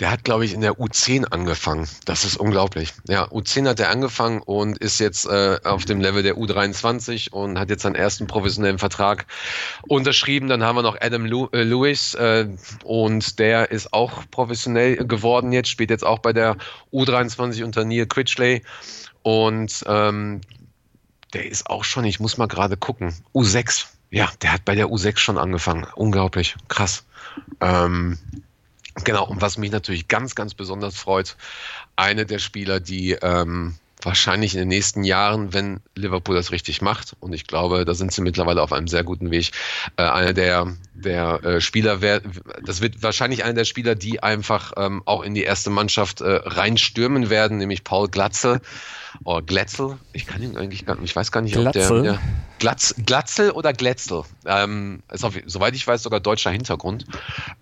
der 0.00 0.12
hat, 0.12 0.22
glaube 0.22 0.44
ich, 0.44 0.54
in 0.54 0.60
der 0.60 0.74
U10 0.74 1.24
angefangen. 1.24 1.88
Das 2.04 2.24
ist 2.24 2.36
unglaublich. 2.36 2.94
Ja, 3.08 3.24
U10 3.24 3.68
hat 3.68 3.80
er 3.80 3.90
angefangen 3.90 4.40
und 4.42 4.78
ist 4.78 5.00
jetzt 5.00 5.26
äh, 5.26 5.58
auf 5.64 5.84
dem 5.86 6.00
Level 6.00 6.22
der 6.22 6.36
U23 6.36 7.30
und 7.32 7.58
hat 7.58 7.68
jetzt 7.68 7.82
seinen 7.82 7.96
ersten 7.96 8.28
professionellen 8.28 8.78
Vertrag 8.78 9.26
unterschrieben. 9.88 10.48
Dann 10.48 10.62
haben 10.62 10.76
wir 10.76 10.82
noch 10.82 11.00
Adam 11.00 11.26
Lew 11.26 11.48
äh, 11.52 11.64
Lewis 11.64 12.14
äh, 12.14 12.46
und 12.84 13.40
der 13.40 13.72
ist 13.72 13.92
auch 13.92 14.22
professionell 14.30 14.96
geworden 14.98 15.50
jetzt, 15.50 15.68
spielt 15.68 15.90
jetzt 15.90 16.04
auch 16.04 16.20
bei 16.20 16.32
der 16.32 16.56
U23 16.92 17.64
unter 17.64 17.84
Neil 17.84 18.06
Critchley. 18.06 18.62
Und 19.22 19.84
ähm, 19.86 20.42
der 21.32 21.46
ist 21.46 21.68
auch 21.68 21.82
schon, 21.82 22.04
ich 22.04 22.20
muss 22.20 22.38
mal 22.38 22.46
gerade 22.46 22.76
gucken, 22.76 23.14
U6. 23.34 23.86
Ja, 24.10 24.30
der 24.42 24.52
hat 24.52 24.64
bei 24.64 24.76
der 24.76 24.86
U6 24.86 25.18
schon 25.18 25.38
angefangen. 25.38 25.86
Unglaublich, 25.96 26.56
krass. 26.68 27.04
Ähm, 27.60 28.18
Genau, 29.04 29.26
und 29.26 29.40
was 29.40 29.58
mich 29.58 29.70
natürlich 29.70 30.08
ganz, 30.08 30.34
ganz 30.34 30.54
besonders 30.54 30.96
freut, 30.96 31.36
eine 31.96 32.26
der 32.26 32.38
Spieler, 32.38 32.80
die 32.80 33.12
ähm, 33.12 33.74
wahrscheinlich 34.02 34.54
in 34.54 34.60
den 34.60 34.68
nächsten 34.68 35.02
Jahren, 35.04 35.52
wenn 35.52 35.80
Liverpool 35.94 36.34
das 36.34 36.52
richtig 36.52 36.82
macht, 36.82 37.16
und 37.20 37.32
ich 37.32 37.46
glaube, 37.46 37.84
da 37.84 37.94
sind 37.94 38.12
sie 38.12 38.22
mittlerweile 38.22 38.62
auf 38.62 38.72
einem 38.72 38.88
sehr 38.88 39.04
guten 39.04 39.30
Weg, 39.30 39.50
äh, 39.96 40.02
einer 40.02 40.32
der, 40.32 40.76
der 40.94 41.44
äh, 41.44 41.60
Spieler, 41.60 42.00
wär, 42.00 42.22
das 42.62 42.80
wird 42.80 43.02
wahrscheinlich 43.02 43.44
einer 43.44 43.54
der 43.54 43.64
Spieler, 43.64 43.94
die 43.94 44.22
einfach 44.22 44.72
ähm, 44.76 45.02
auch 45.04 45.22
in 45.22 45.34
die 45.34 45.42
erste 45.42 45.70
Mannschaft 45.70 46.20
äh, 46.20 46.40
reinstürmen 46.44 47.30
werden, 47.30 47.58
nämlich 47.58 47.84
Paul 47.84 48.08
Glatze 48.08 48.60
oder 49.24 49.42
Glätzel. 49.42 49.98
Ich 50.12 50.26
kann 50.26 50.42
ihn 50.42 50.56
eigentlich 50.56 50.86
gar 50.86 50.94
nicht, 50.94 51.04
ich 51.10 51.16
weiß 51.16 51.32
gar 51.32 51.40
nicht, 51.40 51.54
Glatzel. 51.54 51.98
ob 51.98 52.02
der. 52.02 52.12
Ja, 52.12 52.18
Glatz, 52.58 52.94
Glatzel 53.04 53.50
oder 53.50 53.72
Glätzel. 53.72 54.22
Ähm, 54.46 55.02
ist 55.12 55.24
auf, 55.24 55.34
soweit 55.46 55.74
ich 55.74 55.86
weiß, 55.86 56.02
sogar 56.02 56.20
deutscher 56.20 56.50
Hintergrund. 56.50 57.04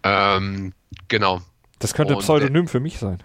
Ähm, 0.03 0.73
genau. 1.09 1.41
Das 1.79 1.95
könnte 1.95 2.15
ein 2.15 2.21
Pseudonym 2.21 2.69
für 2.69 2.81
mich 2.81 2.99
sein. 2.99 3.19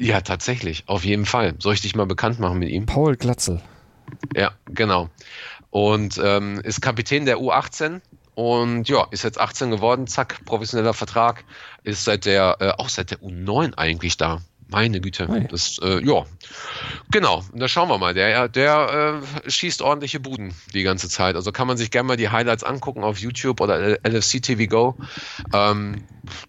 Ja, 0.00 0.20
tatsächlich, 0.20 0.84
auf 0.86 1.04
jeden 1.04 1.26
Fall. 1.26 1.54
Soll 1.58 1.74
ich 1.74 1.80
dich 1.80 1.96
mal 1.96 2.06
bekannt 2.06 2.38
machen 2.38 2.60
mit 2.60 2.68
ihm? 2.68 2.86
Paul 2.86 3.16
Glatzel. 3.16 3.60
Ja, 4.34 4.52
genau. 4.66 5.10
Und 5.70 6.20
ähm, 6.22 6.60
ist 6.60 6.80
Kapitän 6.80 7.26
der 7.26 7.38
U18 7.38 8.00
und 8.34 8.88
ja, 8.88 9.08
ist 9.10 9.24
jetzt 9.24 9.40
18 9.40 9.72
geworden, 9.72 10.06
zack, 10.06 10.44
professioneller 10.44 10.94
Vertrag, 10.94 11.44
ist 11.82 12.04
seit 12.04 12.24
der, 12.24 12.56
äh, 12.60 12.70
auch 12.78 12.88
seit 12.88 13.10
der 13.10 13.18
U9 13.18 13.74
eigentlich 13.76 14.16
da. 14.16 14.40
Meine 14.70 15.00
Güte, 15.00 15.26
Hey. 15.28 15.46
das, 15.50 15.78
äh, 15.82 16.04
ja, 16.04 16.24
genau. 17.10 17.42
Da 17.54 17.68
schauen 17.68 17.88
wir 17.88 17.98
mal. 17.98 18.12
Der, 18.12 18.48
der 18.48 19.22
äh, 19.46 19.50
schießt 19.50 19.80
ordentliche 19.82 20.20
Buden 20.20 20.52
die 20.74 20.82
ganze 20.82 21.08
Zeit. 21.08 21.36
Also 21.36 21.52
kann 21.52 21.66
man 21.66 21.76
sich 21.78 21.90
gerne 21.90 22.06
mal 22.06 22.16
die 22.16 22.28
Highlights 22.28 22.64
angucken 22.64 23.02
auf 23.02 23.18
YouTube 23.18 23.60
oder 23.60 23.98
LFC 24.06 24.42
TV 24.42 24.66
Go. 24.66 24.96
Ähm, 25.54 26.04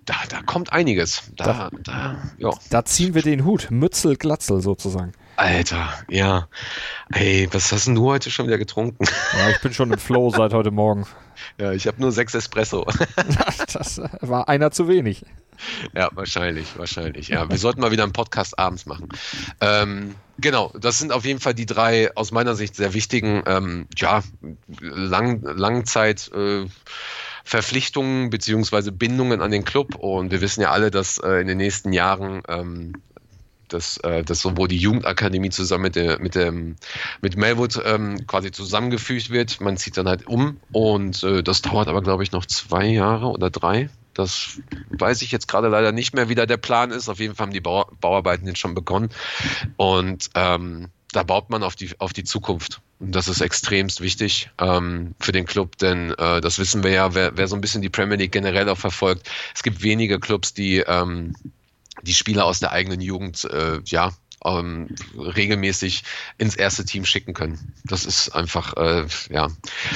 da, 0.06 0.16
da 0.30 0.42
kommt 0.42 0.74
einiges. 0.74 1.24
Da, 1.38 1.70
da, 1.84 2.22
ja. 2.38 2.52
Da 2.70 2.84
ziehen 2.84 3.14
wir 3.14 3.22
den 3.22 3.46
Hut. 3.46 3.68
Mützel 3.72 4.18
Glatzel 4.18 4.62
sozusagen. 4.62 5.14
Alter, 5.40 5.94
ja. 6.10 6.50
Ey, 7.14 7.48
was 7.52 7.72
hast 7.72 7.88
denn 7.88 7.96
du 7.96 8.04
heute 8.10 8.30
schon 8.30 8.48
wieder 8.48 8.58
getrunken? 8.58 9.06
Ja, 9.38 9.50
ich 9.50 9.62
bin 9.62 9.74
schon 9.74 9.90
im 9.90 9.98
Flow 9.98 10.32
seit 10.32 10.54
heute 10.54 10.70
Morgen. 10.70 11.06
ja, 11.58 11.72
ich 11.72 11.88
habe 11.88 12.02
nur 12.02 12.12
sechs 12.12 12.34
Espresso. 12.34 12.86
Das 13.74 14.02
war 14.20 14.50
einer 14.50 14.72
zu 14.72 14.90
wenig. 14.90 15.24
Ja, 15.96 16.10
wahrscheinlich, 16.14 16.78
wahrscheinlich. 16.78 17.30
Ja, 17.30 17.50
wir 17.50 17.58
sollten 17.58 17.80
mal 17.80 17.92
wieder 17.92 18.04
einen 18.04 18.12
Podcast 18.12 18.60
abends 18.60 18.86
machen. 18.86 19.08
Ähm, 19.62 20.16
genau, 20.40 20.74
das 20.78 21.00
sind 21.00 21.14
auf 21.14 21.24
jeden 21.24 21.40
Fall 21.40 21.54
die 21.54 21.66
drei 21.66 22.14
aus 22.18 22.32
meiner 22.32 22.56
Sicht 22.56 22.76
sehr 22.76 22.94
wichtigen, 22.94 23.42
ähm, 23.46 23.88
ja, 23.96 24.24
lang, 24.82 25.42
Langzeit. 25.42 26.30
Äh, 26.34 26.66
Verpflichtungen 27.50 28.30
beziehungsweise 28.30 28.92
Bindungen 28.92 29.42
an 29.42 29.50
den 29.50 29.66
Club 29.66 29.96
und 29.96 30.30
wir 30.30 30.40
wissen 30.40 30.62
ja 30.62 30.70
alle, 30.70 30.92
dass 30.92 31.18
äh, 31.18 31.42
in 31.42 31.48
den 31.48 31.58
nächsten 31.58 31.94
Jahren 31.94 32.44
ähm, 32.48 32.94
dass, 33.74 33.98
äh, 33.98 34.24
dass 34.24 34.42
sowohl 34.42 34.68
die 34.68 34.78
Jugendakademie 34.78 35.50
zusammen 35.50 35.84
mit, 35.84 35.96
der, 35.96 36.20
mit, 36.20 36.36
dem, 36.36 36.76
mit 37.22 37.38
Melwood 37.38 37.82
ähm, 37.86 38.26
quasi 38.28 38.52
zusammengefügt 38.52 39.30
wird. 39.30 39.62
Man 39.62 39.78
zieht 39.78 39.98
dann 39.98 40.08
halt 40.08 40.28
um 40.28 40.60
und 40.72 41.24
äh, 41.24 41.44
das 41.44 41.62
dauert 41.62 41.88
aber, 41.88 42.02
glaube 42.02 42.24
ich, 42.24 42.32
noch 42.32 42.46
zwei 42.46 42.86
Jahre 42.86 43.28
oder 43.28 43.50
drei. 43.50 43.90
Das 44.14 44.60
weiß 44.90 45.22
ich 45.22 45.32
jetzt 45.32 45.48
gerade 45.48 45.70
leider 45.70 45.92
nicht 45.92 46.14
mehr, 46.14 46.30
wie 46.30 46.36
da 46.36 46.46
der 46.46 46.58
Plan 46.58 46.92
ist. 46.92 47.08
Auf 47.08 47.20
jeden 47.20 47.36
Fall 47.36 47.48
haben 47.48 47.54
die 47.54 47.62
Bau 47.62 47.90
Bauarbeiten 48.02 48.48
jetzt 48.48 48.60
schon 48.60 48.76
begonnen. 48.76 49.10
Und 49.78 50.30
ähm, 50.36 50.90
da 51.12 51.24
baut 51.24 51.50
man 51.50 51.64
auf 51.64 51.76
die, 51.76 51.92
auf 52.00 52.14
die 52.14 52.24
Zukunft. 52.24 52.82
Und 53.00 53.16
das 53.16 53.28
ist 53.28 53.42
extremst 53.42 54.02
wichtig 54.02 54.50
ähm, 54.60 55.16
für 55.20 55.32
den 55.32 55.46
Club, 55.46 55.78
denn 55.78 56.12
äh, 56.12 56.42
das 56.42 56.60
wissen 56.60 56.84
wir 56.84 56.92
ja, 56.92 57.16
wer, 57.16 57.38
wer 57.38 57.48
so 57.48 57.56
ein 57.56 57.62
bisschen 57.62 57.82
die 57.82 57.90
Premier 57.90 58.18
League 58.18 58.34
generell 58.34 58.68
auch 58.68 58.78
verfolgt. 58.78 59.30
Es 59.56 59.64
gibt 59.64 59.82
wenige 59.82 60.20
Clubs, 60.20 60.54
die 60.54 60.80
ähm, 60.80 61.34
die 62.04 62.14
Spieler 62.14 62.46
aus 62.46 62.60
der 62.60 62.72
eigenen 62.72 63.02
Jugend 63.02 63.46
äh, 63.46 63.80
ja 63.86 64.12
ähm, 64.46 64.88
regelmäßig 65.18 66.04
ins 66.38 66.56
erste 66.56 66.86
Team 66.86 67.06
schicken 67.06 67.34
können. 67.34 67.74
Das 67.84 68.06
ist 68.06 68.30
einfach, 68.30 68.76
äh, 68.78 69.06
ja, 69.30 69.50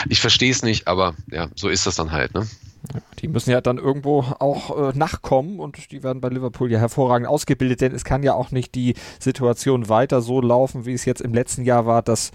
ich 0.10 0.20
verstehe 0.20 0.52
es 0.52 0.64
nicht, 0.64 0.88
aber 0.88 1.16
ja, 1.32 1.50
so 1.56 1.70
ist 1.70 1.86
das 1.86 1.96
dann 1.96 2.12
halt, 2.12 2.34
ne? 2.34 2.48
Die 3.20 3.30
müssen 3.30 3.52
ja 3.52 3.62
dann 3.62 3.78
irgendwo 3.78 4.20
auch 4.40 4.90
äh, 4.90 4.98
nachkommen 4.98 5.62
und 5.62 5.92
die 5.92 6.04
werden 6.04 6.20
bei 6.20 6.28
Liverpool 6.28 6.70
ja 6.70 6.80
hervorragend 6.80 7.30
ausgebildet, 7.30 7.80
denn 7.80 7.96
es 7.96 8.04
kann 8.04 8.24
ja 8.24 8.34
auch 8.34 8.52
nicht 8.52 8.76
die 8.76 8.96
Situation 9.20 9.88
weiter 9.88 10.22
so 10.22 10.42
laufen, 10.42 10.86
wie 10.86 10.94
es 10.94 11.06
jetzt 11.06 11.22
im 11.22 11.34
letzten 11.34 11.64
Jahr 11.64 11.86
war, 11.86 12.02
dass 12.02 12.32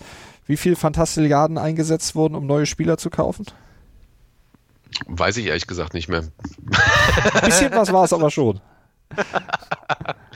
wie 0.46 0.56
viel 0.56 0.74
Fantastilliarden 0.74 1.58
eingesetzt 1.58 2.14
wurden, 2.14 2.34
um 2.34 2.46
neue 2.46 2.64
Spieler 2.64 2.96
zu 2.96 3.10
kaufen? 3.10 3.44
Weiß 5.06 5.36
ich 5.36 5.46
ehrlich 5.46 5.66
gesagt 5.66 5.92
nicht 5.92 6.08
mehr. 6.08 6.24
Ein 7.34 7.40
bisschen 7.44 7.72
was 7.72 7.92
war 7.92 8.04
es 8.04 8.14
aber 8.14 8.30
schon. 8.30 8.60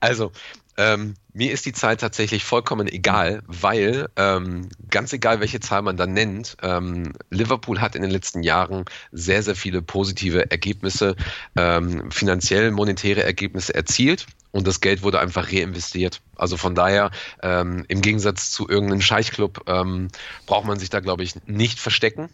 Also, 0.00 0.32
ähm, 0.76 1.14
mir 1.32 1.52
ist 1.52 1.64
die 1.64 1.72
Zahl 1.72 1.96
tatsächlich 1.96 2.44
vollkommen 2.44 2.86
egal, 2.86 3.42
weil 3.46 4.08
ähm, 4.16 4.68
ganz 4.90 5.12
egal, 5.12 5.40
welche 5.40 5.60
Zahl 5.60 5.82
man 5.82 5.96
da 5.96 6.06
nennt, 6.06 6.56
ähm, 6.62 7.12
Liverpool 7.30 7.80
hat 7.80 7.96
in 7.96 8.02
den 8.02 8.10
letzten 8.10 8.42
Jahren 8.42 8.84
sehr, 9.10 9.42
sehr 9.42 9.56
viele 9.56 9.80
positive 9.80 10.50
Ergebnisse, 10.50 11.16
ähm, 11.56 12.10
finanziell 12.10 12.70
monetäre 12.72 13.22
Ergebnisse 13.22 13.74
erzielt. 13.74 14.26
Und 14.52 14.66
das 14.66 14.80
Geld 14.80 15.02
wurde 15.02 15.20
einfach 15.20 15.52
reinvestiert. 15.52 16.22
Also 16.36 16.56
von 16.56 16.74
daher, 16.74 17.10
ähm, 17.42 17.84
im 17.88 18.00
Gegensatz 18.00 18.50
zu 18.50 18.68
irgendeinem 18.68 19.02
Scheichclub, 19.02 19.64
ähm, 19.66 20.08
braucht 20.46 20.66
man 20.66 20.78
sich 20.78 20.90
da, 20.90 21.00
glaube 21.00 21.22
ich, 21.24 21.34
nicht 21.46 21.78
verstecken. 21.78 22.28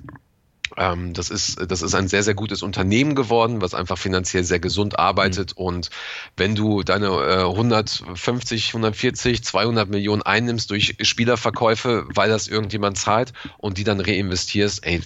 Ähm, 0.77 1.13
das, 1.13 1.31
ist, 1.31 1.59
das 1.71 1.83
ist 1.83 1.95
ein 1.95 2.09
sehr, 2.09 2.23
sehr 2.23 2.35
gutes 2.35 2.63
Unternehmen 2.63 3.15
geworden, 3.15 3.61
was 3.61 3.75
einfach 3.75 3.99
finanziell 3.99 4.45
sehr 4.45 4.61
gesund 4.61 4.99
arbeitet. 4.99 5.53
Mhm. 5.57 5.65
Und 5.65 5.91
wenn 6.37 6.55
du 6.55 6.83
deine 6.83 7.09
äh, 7.09 7.45
150, 7.45 8.69
140, 8.69 9.45
200 9.45 9.89
Millionen 9.89 10.23
einnimmst 10.23 10.71
durch 10.71 10.97
Spielerverkäufe, 11.01 12.07
weil 12.15 12.29
das 12.29 12.49
irgendjemand 12.49 12.99
zahlt 12.99 13.33
und 13.59 13.79
die 13.79 13.85
dann 13.85 14.01
reinvestierst, 14.01 14.85
ey, 14.87 15.01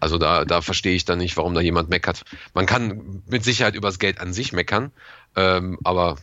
also 0.00 0.18
da, 0.18 0.44
da 0.44 0.60
verstehe 0.62 0.94
ich 0.94 1.04
dann 1.04 1.18
nicht, 1.18 1.36
warum 1.36 1.54
da 1.54 1.60
jemand 1.60 1.88
meckert. 1.88 2.22
Man 2.54 2.66
kann 2.66 3.22
mit 3.26 3.44
Sicherheit 3.44 3.74
über 3.74 3.88
das 3.88 3.98
Geld 3.98 4.20
an 4.20 4.32
sich 4.32 4.52
meckern, 4.52 4.92
ähm, 5.36 5.78
aber 5.84 6.16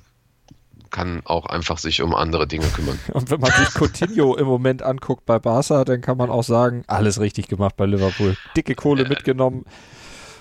kann 0.93 1.21
auch 1.25 1.45
einfach 1.47 1.77
sich 1.77 2.01
um 2.01 2.15
andere 2.15 2.47
Dinge 2.47 2.67
kümmern. 2.67 2.97
Und 3.11 3.29
wenn 3.29 3.41
man 3.41 3.51
sich 3.51 3.73
Coutinho 3.73 4.35
im 4.35 4.45
Moment 4.45 4.81
anguckt 4.81 5.25
bei 5.25 5.39
Barca, 5.39 5.83
dann 5.83 5.99
kann 5.99 6.15
man 6.17 6.29
auch 6.29 6.43
sagen, 6.43 6.85
alles 6.87 7.19
richtig 7.19 7.49
gemacht 7.49 7.75
bei 7.75 7.85
Liverpool. 7.85 8.37
Dicke 8.55 8.75
Kohle 8.75 9.03
äh, 9.03 9.09
mitgenommen. 9.09 9.65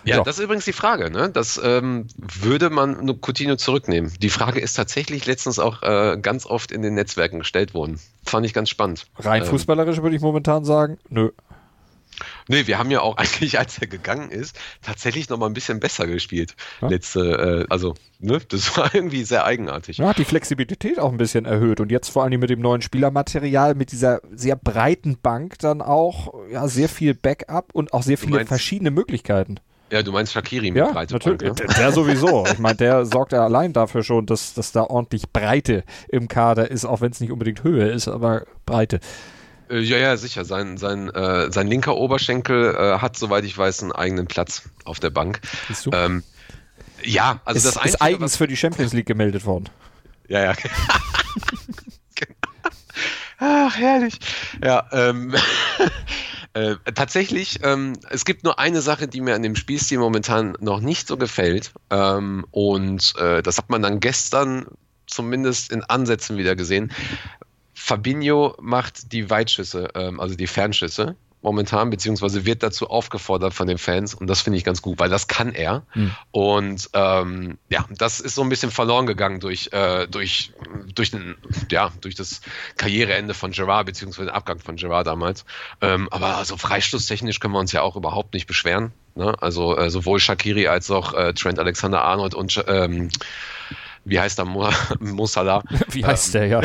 Ja, 0.04 0.16
ja, 0.16 0.22
das 0.22 0.38
ist 0.38 0.44
übrigens 0.44 0.64
die 0.64 0.72
Frage. 0.72 1.10
Ne? 1.10 1.30
Das 1.30 1.60
ähm, 1.62 2.06
würde 2.16 2.70
man 2.70 3.20
Coutinho 3.20 3.56
zurücknehmen. 3.56 4.12
Die 4.20 4.30
Frage 4.30 4.60
ist 4.60 4.74
tatsächlich 4.74 5.26
letztens 5.26 5.58
auch 5.58 5.82
äh, 5.82 6.18
ganz 6.20 6.44
oft 6.44 6.72
in 6.72 6.82
den 6.82 6.94
Netzwerken 6.94 7.38
gestellt 7.38 7.72
worden. 7.72 8.00
Fand 8.24 8.44
ich 8.44 8.52
ganz 8.52 8.68
spannend. 8.68 9.06
Rein 9.18 9.42
ähm, 9.42 9.48
fußballerisch 9.48 10.02
würde 10.02 10.16
ich 10.16 10.22
momentan 10.22 10.64
sagen, 10.64 10.98
nö. 11.08 11.30
Nee, 12.48 12.66
wir 12.66 12.78
haben 12.78 12.90
ja 12.90 13.00
auch 13.00 13.16
eigentlich, 13.18 13.58
als 13.58 13.78
er 13.78 13.86
gegangen 13.86 14.30
ist, 14.30 14.58
tatsächlich 14.82 15.28
noch 15.28 15.38
mal 15.38 15.46
ein 15.46 15.54
bisschen 15.54 15.80
besser 15.80 16.06
gespielt. 16.06 16.54
Ja? 16.80 16.88
Letzte, 16.88 17.66
äh, 17.68 17.72
also, 17.72 17.94
ne, 18.18 18.40
das 18.48 18.76
war 18.76 18.94
irgendwie 18.94 19.24
sehr 19.24 19.44
eigenartig. 19.44 19.98
Ja, 19.98 20.08
hat 20.08 20.18
die 20.18 20.24
Flexibilität 20.24 20.98
auch 20.98 21.10
ein 21.10 21.18
bisschen 21.18 21.44
erhöht 21.44 21.80
und 21.80 21.90
jetzt 21.90 22.08
vor 22.08 22.24
allem 22.24 22.40
mit 22.40 22.50
dem 22.50 22.60
neuen 22.60 22.82
Spielermaterial, 22.82 23.74
mit 23.74 23.92
dieser 23.92 24.20
sehr 24.32 24.56
breiten 24.56 25.18
Bank 25.18 25.58
dann 25.58 25.82
auch 25.82 26.34
ja, 26.50 26.68
sehr 26.68 26.88
viel 26.88 27.14
Backup 27.14 27.70
und 27.72 27.92
auch 27.92 28.02
sehr 28.02 28.18
viele 28.18 28.36
meinst, 28.36 28.48
verschiedene 28.48 28.90
Möglichkeiten. 28.90 29.58
Ja, 29.92 30.02
du 30.02 30.10
meinst 30.10 30.32
Shakiri 30.32 30.70
mit 30.70 30.78
ja, 30.78 30.90
breite 30.90 31.12
natürlich. 31.12 31.38
Bank, 31.38 31.68
ne? 31.68 31.74
Der 31.78 31.92
sowieso. 31.92 32.46
Ich 32.46 32.58
meine, 32.58 32.76
der 32.76 33.04
sorgt 33.04 33.32
ja 33.32 33.44
allein 33.44 33.74
dafür 33.74 34.02
schon, 34.02 34.24
dass, 34.24 34.54
dass 34.54 34.72
da 34.72 34.84
ordentlich 34.84 35.30
Breite 35.30 35.84
im 36.08 36.28
Kader 36.28 36.70
ist, 36.70 36.86
auch 36.86 37.02
wenn 37.02 37.12
es 37.12 37.20
nicht 37.20 37.30
unbedingt 37.30 37.62
Höhe 37.62 37.90
ist, 37.90 38.08
aber 38.08 38.46
Breite. 38.64 39.00
Äh, 39.72 39.80
ja, 39.80 39.98
ja, 39.98 40.16
sicher. 40.16 40.44
Sein, 40.44 40.76
sein, 40.76 41.08
äh, 41.10 41.50
sein 41.50 41.66
linker 41.66 41.96
Oberschenkel 41.96 42.74
äh, 42.74 42.98
hat, 42.98 43.16
soweit 43.16 43.44
ich 43.44 43.56
weiß, 43.56 43.82
einen 43.82 43.92
eigenen 43.92 44.26
Platz 44.26 44.62
auf 44.84 45.00
der 45.00 45.10
Bank. 45.10 45.40
Ist, 45.68 45.82
so? 45.82 45.92
ähm, 45.92 46.22
ja, 47.02 47.40
also 47.44 47.56
ist, 47.56 47.64
das 47.66 47.76
Einzige, 47.76 47.94
ist 47.94 48.02
eigens 48.02 48.36
für 48.36 48.46
die 48.46 48.56
Champions 48.56 48.92
League 48.92 49.06
gemeldet 49.06 49.44
worden. 49.44 49.68
Ja, 50.28 50.42
ja. 50.44 50.54
Ach, 53.44 53.76
herrlich. 53.76 54.20
Ja, 54.62 54.86
ähm, 54.92 55.34
äh, 56.54 56.76
tatsächlich, 56.94 57.58
ähm, 57.64 57.94
es 58.08 58.24
gibt 58.24 58.44
nur 58.44 58.60
eine 58.60 58.82
Sache, 58.82 59.08
die 59.08 59.20
mir 59.20 59.34
an 59.34 59.42
dem 59.42 59.56
Spielstil 59.56 59.98
momentan 59.98 60.56
noch 60.60 60.80
nicht 60.80 61.08
so 61.08 61.16
gefällt. 61.16 61.72
Ähm, 61.90 62.46
und 62.52 63.14
äh, 63.18 63.42
das 63.42 63.58
hat 63.58 63.68
man 63.68 63.82
dann 63.82 63.98
gestern 63.98 64.66
zumindest 65.08 65.72
in 65.72 65.82
Ansätzen 65.82 66.38
wieder 66.38 66.54
gesehen. 66.54 66.92
Fabinho 67.92 68.56
macht 68.58 69.12
die 69.12 69.28
Weitschüsse, 69.28 69.90
ähm, 69.94 70.18
also 70.18 70.34
die 70.34 70.46
Fernschüsse 70.46 71.14
momentan, 71.42 71.90
beziehungsweise 71.90 72.46
wird 72.46 72.62
dazu 72.62 72.88
aufgefordert 72.88 73.52
von 73.52 73.66
den 73.66 73.76
Fans 73.76 74.14
und 74.14 74.28
das 74.28 74.40
finde 74.40 74.56
ich 74.56 74.64
ganz 74.64 74.80
gut, 74.80 74.98
weil 74.98 75.10
das 75.10 75.26
kann 75.26 75.52
er. 75.52 75.82
Hm. 75.90 76.12
Und 76.30 76.88
ähm, 76.94 77.58
ja, 77.68 77.84
das 77.90 78.20
ist 78.20 78.34
so 78.34 78.40
ein 78.40 78.48
bisschen 78.48 78.70
verloren 78.70 79.06
gegangen 79.06 79.40
durch, 79.40 79.70
äh, 79.72 80.06
durch, 80.06 80.54
durch, 80.94 81.10
den, 81.10 81.34
ja, 81.70 81.92
durch 82.00 82.14
das 82.14 82.40
Karriereende 82.78 83.34
von 83.34 83.50
Gerard, 83.50 83.84
beziehungsweise 83.84 84.28
den 84.28 84.34
Abgang 84.34 84.58
von 84.58 84.76
Gerard 84.76 85.06
damals. 85.06 85.44
Ähm, 85.82 86.08
aber 86.10 86.38
also 86.38 86.56
freistoßtechnisch 86.56 87.40
können 87.40 87.52
wir 87.52 87.60
uns 87.60 87.72
ja 87.72 87.82
auch 87.82 87.96
überhaupt 87.96 88.32
nicht 88.32 88.46
beschweren. 88.46 88.92
Ne? 89.16 89.34
Also 89.42 89.76
äh, 89.76 89.90
sowohl 89.90 90.18
Shakiri 90.18 90.68
als 90.68 90.90
auch 90.90 91.12
äh, 91.12 91.34
Trent 91.34 91.58
Alexander-Arnold 91.58 92.34
und 92.34 92.64
ähm, 92.68 93.10
wie 94.04 94.18
heißt 94.18 94.38
er, 94.38 94.44
Mo, 94.44 94.68
Mo 95.00 95.26
Salah. 95.26 95.62
Wie 95.90 96.04
heißt 96.04 96.34
ähm, 96.34 96.40
der, 96.40 96.46
ja. 96.46 96.60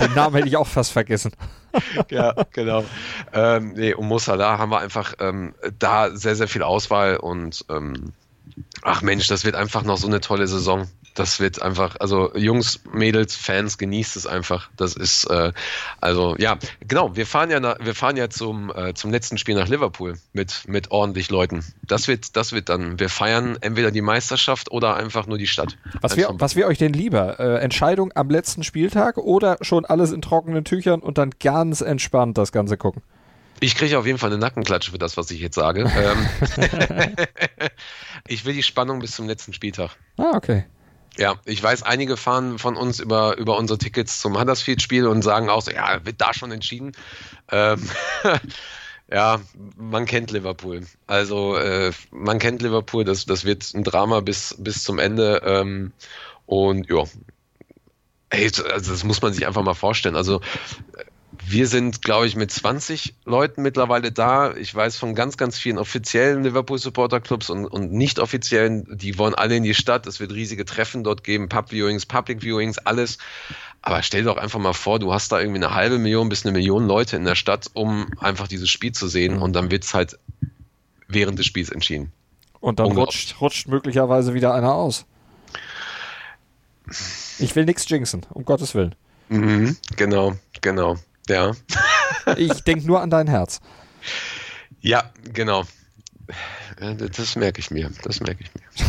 Den 0.00 0.14
Namen 0.14 0.36
hätte 0.36 0.48
ich 0.48 0.56
auch 0.56 0.66
fast 0.66 0.92
vergessen. 0.92 1.32
ja, 2.10 2.34
genau. 2.52 2.84
Ähm, 3.32 3.74
nee, 3.74 3.94
um 3.94 4.08
Mo 4.08 4.18
Salah 4.18 4.58
haben 4.58 4.70
wir 4.70 4.80
einfach 4.80 5.14
ähm, 5.20 5.54
da 5.78 6.14
sehr, 6.14 6.36
sehr 6.36 6.48
viel 6.48 6.62
Auswahl 6.62 7.16
und 7.16 7.64
ähm, 7.68 8.12
ach 8.82 9.02
Mensch, 9.02 9.28
das 9.28 9.44
wird 9.44 9.54
einfach 9.54 9.82
noch 9.82 9.98
so 9.98 10.06
eine 10.06 10.20
tolle 10.20 10.46
Saison. 10.46 10.88
Das 11.14 11.40
wird 11.40 11.60
einfach, 11.62 11.96
also 12.00 12.34
Jungs, 12.36 12.80
Mädels, 12.92 13.36
Fans, 13.36 13.78
genießt 13.78 14.16
es 14.16 14.26
einfach. 14.26 14.70
Das 14.76 14.94
ist, 14.94 15.24
äh, 15.24 15.52
also 16.00 16.36
ja, 16.38 16.58
genau, 16.86 17.16
wir 17.16 17.26
fahren 17.26 17.50
ja, 17.50 17.60
nach, 17.60 17.76
wir 17.80 17.94
fahren 17.94 18.16
ja 18.16 18.30
zum, 18.30 18.72
äh, 18.74 18.94
zum 18.94 19.10
letzten 19.10 19.38
Spiel 19.38 19.54
nach 19.54 19.68
Liverpool 19.68 20.18
mit, 20.32 20.62
mit 20.66 20.90
ordentlich 20.90 21.30
Leuten. 21.30 21.64
Das 21.86 22.08
wird, 22.08 22.36
das 22.36 22.52
wird 22.52 22.68
dann, 22.68 22.98
wir 22.98 23.08
feiern 23.08 23.58
entweder 23.60 23.90
die 23.90 24.02
Meisterschaft 24.02 24.70
oder 24.70 24.96
einfach 24.96 25.26
nur 25.26 25.38
die 25.38 25.46
Stadt. 25.46 25.76
Was 26.00 26.16
wäre 26.16 26.34
was 26.38 26.56
wär 26.56 26.66
euch 26.66 26.78
denn 26.78 26.92
lieber? 26.92 27.40
Äh, 27.40 27.58
Entscheidung 27.60 28.12
am 28.14 28.30
letzten 28.30 28.64
Spieltag 28.64 29.18
oder 29.18 29.58
schon 29.60 29.84
alles 29.84 30.12
in 30.12 30.22
trockenen 30.22 30.64
Tüchern 30.64 31.00
und 31.00 31.18
dann 31.18 31.30
ganz 31.40 31.80
entspannt 31.80 32.38
das 32.38 32.52
Ganze 32.52 32.76
gucken? 32.76 33.02
Ich 33.62 33.74
kriege 33.74 33.98
auf 33.98 34.06
jeden 34.06 34.18
Fall 34.18 34.30
eine 34.30 34.38
Nackenklatsche 34.38 34.90
für 34.90 34.98
das, 34.98 35.18
was 35.18 35.30
ich 35.30 35.40
jetzt 35.40 35.54
sage. 35.54 35.90
Ähm, 36.00 36.26
ich 38.26 38.44
will 38.44 38.54
die 38.54 38.62
Spannung 38.62 39.00
bis 39.00 39.12
zum 39.12 39.26
letzten 39.26 39.52
Spieltag. 39.52 39.90
Ah, 40.16 40.32
okay. 40.34 40.64
Ja, 41.16 41.36
ich 41.44 41.62
weiß, 41.62 41.82
einige 41.82 42.16
fahren 42.16 42.58
von 42.58 42.76
uns 42.76 43.00
über, 43.00 43.36
über 43.36 43.58
unsere 43.58 43.78
Tickets 43.78 44.20
zum 44.20 44.38
Huddersfield-Spiel 44.38 45.06
und 45.06 45.22
sagen 45.22 45.50
auch 45.50 45.62
so, 45.62 45.70
ja, 45.70 46.04
wird 46.04 46.20
da 46.20 46.32
schon 46.32 46.52
entschieden. 46.52 46.92
Ähm, 47.50 47.82
ja, 49.10 49.40
man 49.76 50.06
kennt 50.06 50.30
Liverpool. 50.30 50.86
Also 51.06 51.56
äh, 51.56 51.92
man 52.10 52.38
kennt 52.38 52.62
Liverpool, 52.62 53.04
das, 53.04 53.26
das 53.26 53.44
wird 53.44 53.74
ein 53.74 53.84
Drama 53.84 54.20
bis, 54.20 54.54
bis 54.58 54.84
zum 54.84 54.98
Ende. 54.98 55.42
Ähm, 55.44 55.92
und 56.46 56.88
ja, 56.88 57.04
hey, 58.30 58.50
also 58.72 58.92
das 58.92 59.04
muss 59.04 59.20
man 59.20 59.32
sich 59.32 59.46
einfach 59.46 59.62
mal 59.62 59.74
vorstellen. 59.74 60.16
Also 60.16 60.40
wir 61.46 61.66
sind, 61.66 62.02
glaube 62.02 62.26
ich, 62.26 62.36
mit 62.36 62.50
20 62.50 63.14
Leuten 63.24 63.62
mittlerweile 63.62 64.12
da. 64.12 64.54
Ich 64.56 64.74
weiß 64.74 64.96
von 64.96 65.14
ganz, 65.14 65.36
ganz 65.36 65.58
vielen 65.58 65.78
offiziellen 65.78 66.44
Liverpool 66.44 66.78
Supporter 66.78 67.20
Clubs 67.20 67.50
und, 67.50 67.66
und 67.66 67.92
nicht 67.92 68.18
offiziellen, 68.18 68.86
die 68.98 69.18
wollen 69.18 69.34
alle 69.34 69.56
in 69.56 69.62
die 69.62 69.74
Stadt. 69.74 70.06
Es 70.06 70.20
wird 70.20 70.32
riesige 70.32 70.64
Treffen 70.64 71.02
dort 71.04 71.24
geben, 71.24 71.48
Pub 71.48 71.70
Viewings, 71.70 72.06
Public 72.06 72.42
Viewings, 72.42 72.78
alles. 72.78 73.18
Aber 73.82 74.02
stell 74.02 74.22
dir 74.22 74.28
doch 74.28 74.36
einfach 74.36 74.58
mal 74.58 74.74
vor, 74.74 74.98
du 74.98 75.12
hast 75.12 75.32
da 75.32 75.40
irgendwie 75.40 75.64
eine 75.64 75.74
halbe 75.74 75.98
Million 75.98 76.28
bis 76.28 76.44
eine 76.44 76.52
Million 76.52 76.86
Leute 76.86 77.16
in 77.16 77.24
der 77.24 77.34
Stadt, 77.34 77.70
um 77.72 78.06
einfach 78.18 78.46
dieses 78.46 78.68
Spiel 78.68 78.92
zu 78.92 79.08
sehen 79.08 79.38
und 79.38 79.54
dann 79.54 79.70
wird 79.70 79.84
es 79.84 79.94
halt 79.94 80.18
während 81.08 81.38
des 81.38 81.46
Spiels 81.46 81.70
entschieden. 81.70 82.12
Und 82.60 82.78
dann 82.78 82.92
rutscht, 82.92 83.40
rutscht 83.40 83.68
möglicherweise 83.68 84.34
wieder 84.34 84.54
einer 84.54 84.74
aus. 84.74 85.06
Ich 87.38 87.56
will 87.56 87.64
nichts 87.64 87.88
jinxen, 87.88 88.26
um 88.30 88.44
Gottes 88.44 88.74
Willen. 88.74 88.94
Mhm, 89.30 89.76
genau, 89.96 90.36
genau. 90.60 90.96
Ja. 91.30 91.52
ich 92.36 92.64
denke 92.64 92.86
nur 92.86 93.00
an 93.00 93.08
dein 93.08 93.28
Herz. 93.28 93.60
Ja, 94.80 95.10
genau. 95.32 95.64
Das 97.16 97.36
merke 97.36 97.60
ich 97.60 97.70
mir. 97.70 97.90
Das 98.02 98.20
merke 98.20 98.42
ich 98.42 98.50
mir. 98.54 98.86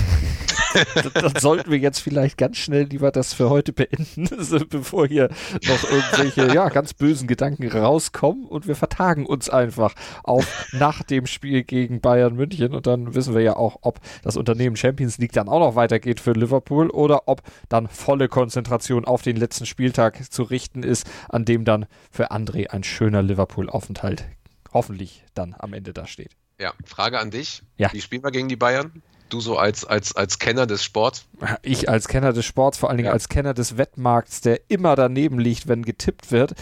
dann 1.13 1.35
sollten 1.35 1.71
wir 1.71 1.77
jetzt 1.77 1.99
vielleicht 1.99 2.37
ganz 2.37 2.57
schnell 2.57 2.83
lieber 2.83 3.11
das 3.11 3.33
für 3.33 3.49
heute 3.49 3.73
beenden, 3.73 4.29
bevor 4.69 5.07
hier 5.07 5.29
noch 5.67 5.83
irgendwelche 5.83 6.53
ja, 6.53 6.69
ganz 6.69 6.93
bösen 6.93 7.27
Gedanken 7.27 7.67
rauskommen 7.67 8.45
und 8.45 8.67
wir 8.67 8.75
vertagen 8.75 9.25
uns 9.25 9.49
einfach 9.49 9.93
auf 10.23 10.67
nach 10.71 11.03
dem 11.03 11.25
Spiel 11.25 11.63
gegen 11.63 12.01
Bayern 12.01 12.35
München 12.35 12.73
und 12.73 12.87
dann 12.87 13.15
wissen 13.15 13.33
wir 13.33 13.41
ja 13.41 13.55
auch, 13.55 13.79
ob 13.81 13.99
das 14.23 14.37
Unternehmen 14.37 14.75
Champions 14.75 15.17
League 15.17 15.33
dann 15.33 15.49
auch 15.49 15.59
noch 15.59 15.75
weitergeht 15.75 16.19
für 16.19 16.33
Liverpool 16.33 16.89
oder 16.89 17.27
ob 17.27 17.41
dann 17.69 17.87
volle 17.87 18.27
Konzentration 18.27 19.05
auf 19.05 19.21
den 19.21 19.37
letzten 19.37 19.65
Spieltag 19.65 20.31
zu 20.31 20.43
richten 20.43 20.83
ist, 20.83 21.09
an 21.29 21.45
dem 21.45 21.65
dann 21.65 21.85
für 22.11 22.31
André 22.31 22.69
ein 22.69 22.83
schöner 22.83 23.21
Liverpool-Aufenthalt 23.21 24.25
hoffentlich 24.73 25.23
dann 25.33 25.55
am 25.57 25.73
Ende 25.73 25.93
da 25.93 26.07
steht. 26.07 26.31
Ja, 26.59 26.73
Frage 26.85 27.19
an 27.19 27.31
dich. 27.31 27.63
Ja. 27.77 27.91
Wie 27.91 28.01
spielen 28.01 28.23
wir 28.23 28.31
gegen 28.31 28.47
die 28.47 28.55
Bayern? 28.55 29.01
Du 29.33 29.39
so 29.39 29.57
als, 29.57 29.85
als, 29.85 30.15
als 30.15 30.39
Kenner 30.39 30.67
des 30.67 30.83
Sports? 30.83 31.25
Ich 31.61 31.89
als 31.89 32.07
Kenner 32.07 32.33
des 32.33 32.45
Sports, 32.45 32.77
vor 32.77 32.89
allen 32.89 32.97
Dingen 32.97 33.07
ja. 33.07 33.13
als 33.13 33.29
Kenner 33.29 33.53
des 33.53 33.77
Wettmarkts, 33.77 34.41
der 34.41 34.61
immer 34.69 34.95
daneben 34.95 35.39
liegt, 35.39 35.67
wenn 35.67 35.83
getippt 35.83 36.31
wird, 36.31 36.53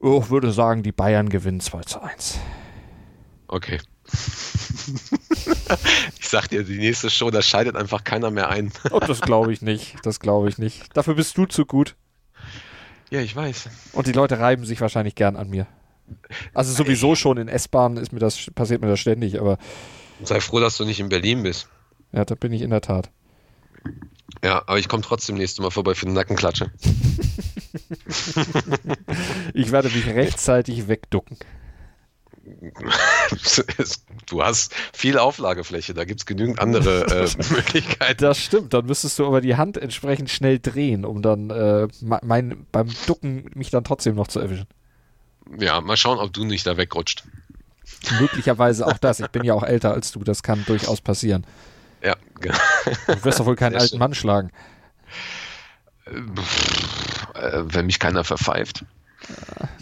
oh, 0.00 0.28
würde 0.28 0.52
sagen, 0.52 0.82
die 0.82 0.92
Bayern 0.92 1.28
gewinnen 1.28 1.60
2 1.60 1.80
zu 1.82 2.02
1. 2.02 2.38
Okay. 3.48 3.78
ich 6.18 6.28
sag 6.28 6.48
dir, 6.48 6.64
die 6.64 6.78
nächste 6.78 7.10
Show, 7.10 7.30
da 7.30 7.42
scheidet 7.42 7.76
einfach 7.76 8.04
keiner 8.04 8.30
mehr 8.30 8.48
ein. 8.48 8.72
oh, 8.90 9.00
das 9.00 9.20
glaube 9.20 9.52
ich 9.52 9.62
nicht. 9.62 9.96
Das 10.02 10.20
glaube 10.20 10.48
ich 10.48 10.58
nicht. 10.58 10.96
Dafür 10.96 11.14
bist 11.14 11.36
du 11.36 11.46
zu 11.46 11.66
gut. 11.66 11.96
Ja, 13.10 13.20
ich 13.20 13.34
weiß. 13.34 13.68
Und 13.92 14.06
die 14.06 14.12
Leute 14.12 14.38
reiben 14.38 14.64
sich 14.64 14.80
wahrscheinlich 14.80 15.14
gern 15.14 15.36
an 15.36 15.48
mir. 15.48 15.66
Also 16.54 16.72
sowieso 16.72 17.14
schon 17.14 17.36
in 17.38 17.48
S-Bahnen 17.48 17.96
ist 17.96 18.12
mir 18.12 18.18
das, 18.18 18.50
passiert 18.54 18.80
mir 18.80 18.88
das 18.88 19.00
ständig, 19.00 19.40
aber. 19.40 19.58
Sei 20.22 20.40
froh, 20.40 20.60
dass 20.60 20.76
du 20.76 20.84
nicht 20.84 21.00
in 21.00 21.08
Berlin 21.08 21.42
bist. 21.42 21.68
Ja, 22.12 22.24
da 22.24 22.34
bin 22.34 22.52
ich 22.52 22.62
in 22.62 22.70
der 22.70 22.80
Tat. 22.80 23.10
Ja, 24.44 24.62
aber 24.66 24.78
ich 24.78 24.88
komme 24.88 25.02
trotzdem 25.02 25.36
nächstes 25.36 25.62
Mal 25.62 25.70
vorbei 25.70 25.94
für 25.94 26.06
eine 26.06 26.14
Nackenklatsche. 26.14 26.70
ich 29.54 29.72
werde 29.72 29.88
mich 29.88 30.06
rechtzeitig 30.06 30.88
wegducken. 30.88 31.36
Du 34.26 34.42
hast 34.42 34.74
viel 34.92 35.18
Auflagefläche, 35.18 35.94
da 35.94 36.04
gibt 36.04 36.20
es 36.20 36.26
genügend 36.26 36.60
andere 36.60 37.06
äh, 37.06 37.28
Möglichkeiten. 37.54 38.22
Das 38.22 38.38
stimmt, 38.38 38.74
dann 38.74 38.84
müsstest 38.84 39.18
du 39.18 39.26
aber 39.26 39.40
die 39.40 39.56
Hand 39.56 39.78
entsprechend 39.78 40.28
schnell 40.28 40.58
drehen, 40.58 41.04
um 41.06 41.22
dann 41.22 41.48
äh, 41.50 41.88
mein, 42.00 42.66
beim 42.70 42.88
Ducken 43.06 43.50
mich 43.54 43.70
dann 43.70 43.84
trotzdem 43.84 44.14
noch 44.14 44.28
zu 44.28 44.40
erwischen. 44.40 44.66
Ja, 45.58 45.80
mal 45.80 45.96
schauen, 45.96 46.18
ob 46.18 46.32
du 46.32 46.44
nicht 46.44 46.66
da 46.66 46.76
wegrutscht. 46.76 47.24
Möglicherweise 48.20 48.86
auch 48.86 48.98
das. 48.98 49.20
Ich 49.20 49.28
bin 49.28 49.44
ja 49.44 49.54
auch 49.54 49.62
älter 49.62 49.92
als 49.92 50.12
du, 50.12 50.20
das 50.20 50.42
kann 50.42 50.64
durchaus 50.66 51.00
passieren. 51.00 51.46
Ja, 52.02 52.16
genau. 52.40 52.56
Du 53.06 53.24
wirst 53.24 53.40
doch 53.40 53.46
wohl 53.46 53.56
keinen 53.56 53.72
Sehr 53.72 53.80
alten 53.80 53.90
schön. 53.90 53.98
Mann 53.98 54.14
schlagen. 54.14 54.50
Äh, 56.06 57.62
wenn 57.64 57.86
mich 57.86 57.98
keiner 57.98 58.24
verpfeift. 58.24 58.84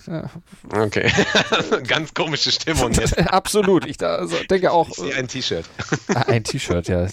Ja, 0.07 0.31
Okay. 0.73 1.11
Ganz 1.87 2.15
komische 2.15 2.51
Stimmung 2.51 2.93
jetzt. 2.93 3.19
Absolut. 3.33 3.87
Ich 3.87 4.03
also, 4.03 4.37
denke 4.51 4.73
auch. 4.73 4.89
Ich 4.89 4.95
sehe 4.97 5.15
ein 5.15 5.29
T-Shirt. 5.29 5.65
Ah, 6.15 6.23
ein 6.29 6.45
T-Shirt, 6.45 6.89
ja. 6.89 7.07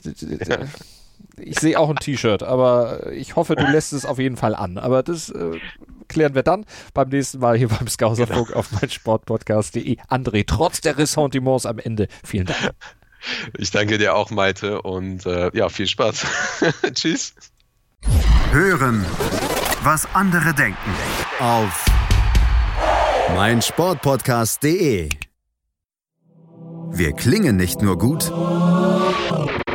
Ich 1.38 1.60
sehe 1.60 1.80
auch 1.80 1.90
ein 1.90 1.98
T-Shirt, 1.98 2.44
aber 2.44 3.12
ich 3.12 3.36
hoffe, 3.36 3.56
du 3.56 3.66
lässt 3.66 3.94
es 3.94 4.06
auf 4.06 4.20
jeden 4.20 4.38
Fall 4.38 4.56
an. 4.56 4.78
Aber 4.78 5.04
das 5.04 5.30
äh, 5.30 5.60
klären 6.08 6.36
wir 6.36 6.44
dann 6.44 6.66
beim 6.94 7.10
nächsten 7.10 7.40
Mal 7.40 7.58
hier 7.58 7.68
beim 7.68 7.88
Skauserfunk 7.88 8.48
genau. 8.48 8.60
auf 8.60 8.72
meinsportpodcast.de. 8.72 9.98
André, 10.10 10.44
trotz 10.48 10.82
der 10.82 10.98
Ressentiments 10.98 11.66
am 11.66 11.80
Ende, 11.80 12.08
vielen 12.24 12.46
Dank. 12.46 12.74
Ich 13.58 13.72
danke 13.72 13.98
dir 13.98 14.16
auch, 14.16 14.32
Malte, 14.32 14.82
und 14.82 15.26
äh, 15.26 15.50
ja, 15.54 15.70
viel 15.70 15.88
Spaß. 15.88 16.26
Tschüss. 16.94 17.34
Hören, 18.52 19.06
was 19.84 20.08
andere 20.14 20.54
denken. 20.54 20.78
Auf 21.40 21.86
meinsportpodcast.de. 23.36 25.10
Wir 26.92 27.14
klingen 27.14 27.56
nicht 27.56 27.82
nur 27.82 27.98
gut 27.98 28.32